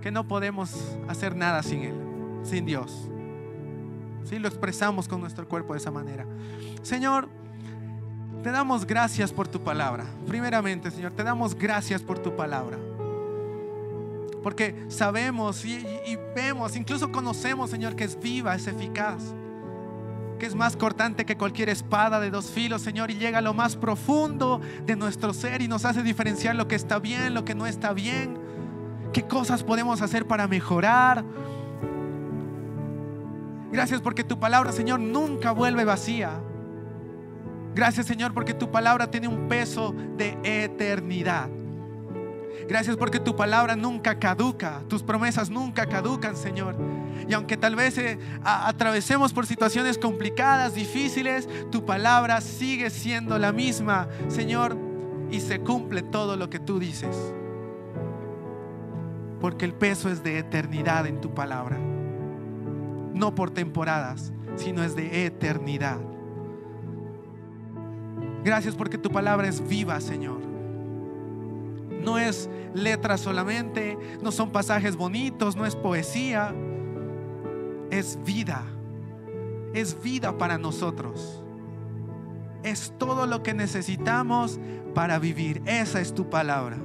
que 0.00 0.10
no 0.10 0.26
podemos 0.26 0.98
hacer 1.08 1.36
nada 1.36 1.62
sin 1.62 1.84
Él, 1.84 1.94
sin 2.42 2.66
Dios. 2.66 3.08
¿Sí? 4.28 4.38
Lo 4.38 4.48
expresamos 4.48 5.08
con 5.08 5.20
nuestro 5.20 5.48
cuerpo 5.48 5.72
de 5.72 5.78
esa 5.78 5.90
manera. 5.90 6.26
Señor, 6.82 7.28
te 8.42 8.50
damos 8.50 8.86
gracias 8.86 9.32
por 9.32 9.48
tu 9.48 9.62
palabra. 9.62 10.04
Primeramente, 10.26 10.90
Señor, 10.90 11.12
te 11.12 11.24
damos 11.24 11.54
gracias 11.54 12.02
por 12.02 12.18
tu 12.18 12.36
palabra. 12.36 12.78
Porque 14.42 14.86
sabemos 14.88 15.64
y, 15.64 15.84
vemos, 16.34 16.76
incluso 16.76 17.10
conocemos, 17.10 17.70
Señor, 17.70 17.96
que 17.96 18.04
es 18.04 18.18
viva, 18.18 18.54
es 18.54 18.66
eficaz 18.66 19.34
que 20.38 20.46
es 20.46 20.54
más 20.54 20.76
cortante 20.76 21.26
que 21.26 21.36
cualquier 21.36 21.68
espada 21.68 22.20
de 22.20 22.30
dos 22.30 22.48
filos, 22.52 22.80
Señor, 22.82 23.10
y 23.10 23.16
llega 23.16 23.38
a 23.38 23.40
lo 23.40 23.54
más 23.54 23.74
profundo 23.74 24.60
de 24.86 24.94
nuestro 24.94 25.34
ser 25.34 25.62
y 25.62 25.66
nos 25.66 25.84
hace 25.84 26.04
diferenciar 26.04 26.54
lo 26.54 26.68
que 26.68 26.76
está 26.76 27.00
bien, 27.00 27.34
lo 27.34 27.44
que 27.44 27.56
no 27.56 27.66
está 27.66 27.92
bien, 27.92 28.38
qué 29.12 29.24
cosas 29.24 29.64
podemos 29.64 30.00
hacer 30.00 30.28
para 30.28 30.46
mejorar. 30.46 31.24
Gracias 33.70 34.00
porque 34.00 34.24
tu 34.24 34.38
palabra, 34.38 34.72
Señor, 34.72 35.00
nunca 35.00 35.52
vuelve 35.52 35.84
vacía. 35.84 36.40
Gracias, 37.74 38.06
Señor, 38.06 38.34
porque 38.34 38.54
tu 38.54 38.70
palabra 38.70 39.10
tiene 39.10 39.28
un 39.28 39.48
peso 39.48 39.94
de 40.16 40.36
eternidad. 40.42 41.48
Gracias 42.66 42.96
porque 42.96 43.20
tu 43.20 43.36
palabra 43.36 43.76
nunca 43.76 44.18
caduca, 44.18 44.82
tus 44.88 45.02
promesas 45.02 45.48
nunca 45.48 45.86
caducan, 45.86 46.36
Señor. 46.36 46.76
Y 47.28 47.32
aunque 47.34 47.56
tal 47.56 47.76
vez 47.76 47.96
eh, 47.98 48.18
atravesemos 48.42 49.32
por 49.32 49.46
situaciones 49.46 49.96
complicadas, 49.96 50.74
difíciles, 50.74 51.48
tu 51.70 51.86
palabra 51.86 52.40
sigue 52.40 52.90
siendo 52.90 53.38
la 53.38 53.52
misma, 53.52 54.08
Señor, 54.28 54.76
y 55.30 55.40
se 55.40 55.60
cumple 55.60 56.02
todo 56.02 56.36
lo 56.36 56.50
que 56.50 56.58
tú 56.58 56.78
dices. 56.78 57.16
Porque 59.40 59.64
el 59.64 59.74
peso 59.74 60.10
es 60.10 60.22
de 60.22 60.38
eternidad 60.38 61.06
en 61.06 61.20
tu 61.20 61.32
palabra. 61.32 61.78
No 63.14 63.34
por 63.34 63.50
temporadas, 63.50 64.32
sino 64.56 64.82
es 64.82 64.94
de 64.94 65.26
eternidad. 65.26 65.98
Gracias 68.44 68.74
porque 68.74 68.98
tu 68.98 69.10
palabra 69.10 69.48
es 69.48 69.66
viva, 69.66 70.00
Señor 70.00 70.48
no 72.08 72.18
es 72.18 72.48
letra 72.74 73.18
solamente, 73.18 73.98
no 74.22 74.32
son 74.32 74.50
pasajes 74.50 74.96
bonitos, 74.96 75.56
no 75.56 75.66
es 75.66 75.76
poesía, 75.76 76.54
es 77.90 78.18
vida, 78.24 78.64
es 79.74 80.00
vida 80.02 80.38
para 80.38 80.56
nosotros. 80.56 81.42
Es 82.62 82.94
todo 82.98 83.26
lo 83.26 83.42
que 83.42 83.54
necesitamos 83.54 84.58
para 84.94 85.18
vivir. 85.18 85.62
Esa 85.66 86.00
es 86.00 86.14
tu 86.14 86.28
palabra. 86.28 86.78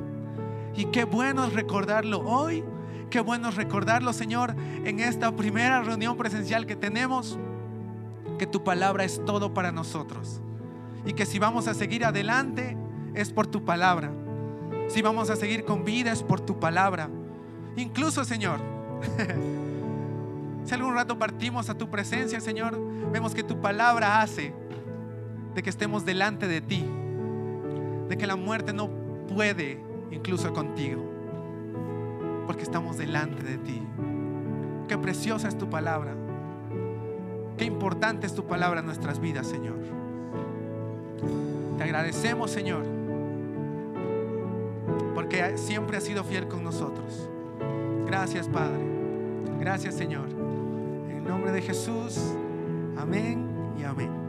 Y 0.75 0.85
qué 0.85 1.05
bueno 1.05 1.49
recordarlo 1.49 2.19
hoy. 2.19 2.63
Qué 3.13 3.19
bueno 3.19 3.49
es 3.49 3.55
recordarlo, 3.55 4.11
Señor, 4.11 4.55
en 4.85 4.99
esta 4.99 5.35
primera 5.35 5.83
reunión 5.83 6.17
presencial 6.17 6.65
que 6.65 6.75
tenemos. 6.75 7.37
Que 8.39 8.47
tu 8.47 8.63
palabra 8.63 9.03
es 9.03 9.23
todo 9.23 9.53
para 9.53 9.71
nosotros. 9.71 10.41
Y 11.05 11.13
que 11.13 11.27
si 11.27 11.37
vamos 11.37 11.67
a 11.67 11.75
seguir 11.75 12.03
adelante 12.03 12.75
es 13.13 13.31
por 13.31 13.45
tu 13.45 13.63
palabra 13.63 14.11
si 14.87 15.01
vamos 15.01 15.29
a 15.29 15.35
seguir 15.35 15.65
con 15.65 15.83
vidas 15.83 16.23
por 16.23 16.39
tu 16.39 16.59
palabra. 16.59 17.09
Incluso, 17.75 18.23
Señor, 18.25 18.59
si 20.65 20.73
algún 20.73 20.93
rato 20.93 21.17
partimos 21.17 21.69
a 21.69 21.77
tu 21.77 21.89
presencia, 21.89 22.39
Señor, 22.39 22.79
vemos 23.11 23.33
que 23.33 23.43
tu 23.43 23.59
palabra 23.59 24.21
hace 24.21 24.53
de 25.55 25.63
que 25.63 25.69
estemos 25.69 26.05
delante 26.05 26.47
de 26.47 26.61
ti, 26.61 26.85
de 28.09 28.17
que 28.17 28.27
la 28.27 28.35
muerte 28.35 28.73
no 28.73 28.89
puede 29.27 29.79
incluso 30.11 30.53
contigo, 30.53 31.12
porque 32.45 32.63
estamos 32.63 32.97
delante 32.97 33.43
de 33.43 33.57
ti. 33.57 33.81
Qué 34.87 34.97
preciosa 34.97 35.47
es 35.47 35.57
tu 35.57 35.69
palabra. 35.69 36.13
Qué 37.57 37.65
importante 37.65 38.27
es 38.27 38.33
tu 38.33 38.45
palabra 38.45 38.79
en 38.79 38.85
nuestras 38.85 39.19
vidas, 39.19 39.47
Señor. 39.47 39.77
Te 41.77 41.83
agradecemos, 41.83 42.51
Señor 42.51 43.03
porque 45.13 45.57
siempre 45.57 45.97
ha 45.97 46.01
sido 46.01 46.23
fiel 46.23 46.47
con 46.47 46.63
nosotros. 46.63 47.29
Gracias, 48.05 48.47
Padre. 48.47 48.83
Gracias, 49.59 49.95
Señor. 49.95 50.27
En 51.09 51.17
el 51.17 51.23
nombre 51.23 51.51
de 51.51 51.61
Jesús. 51.61 52.19
Amén 52.97 53.47
y 53.79 53.83
amén. 53.83 54.22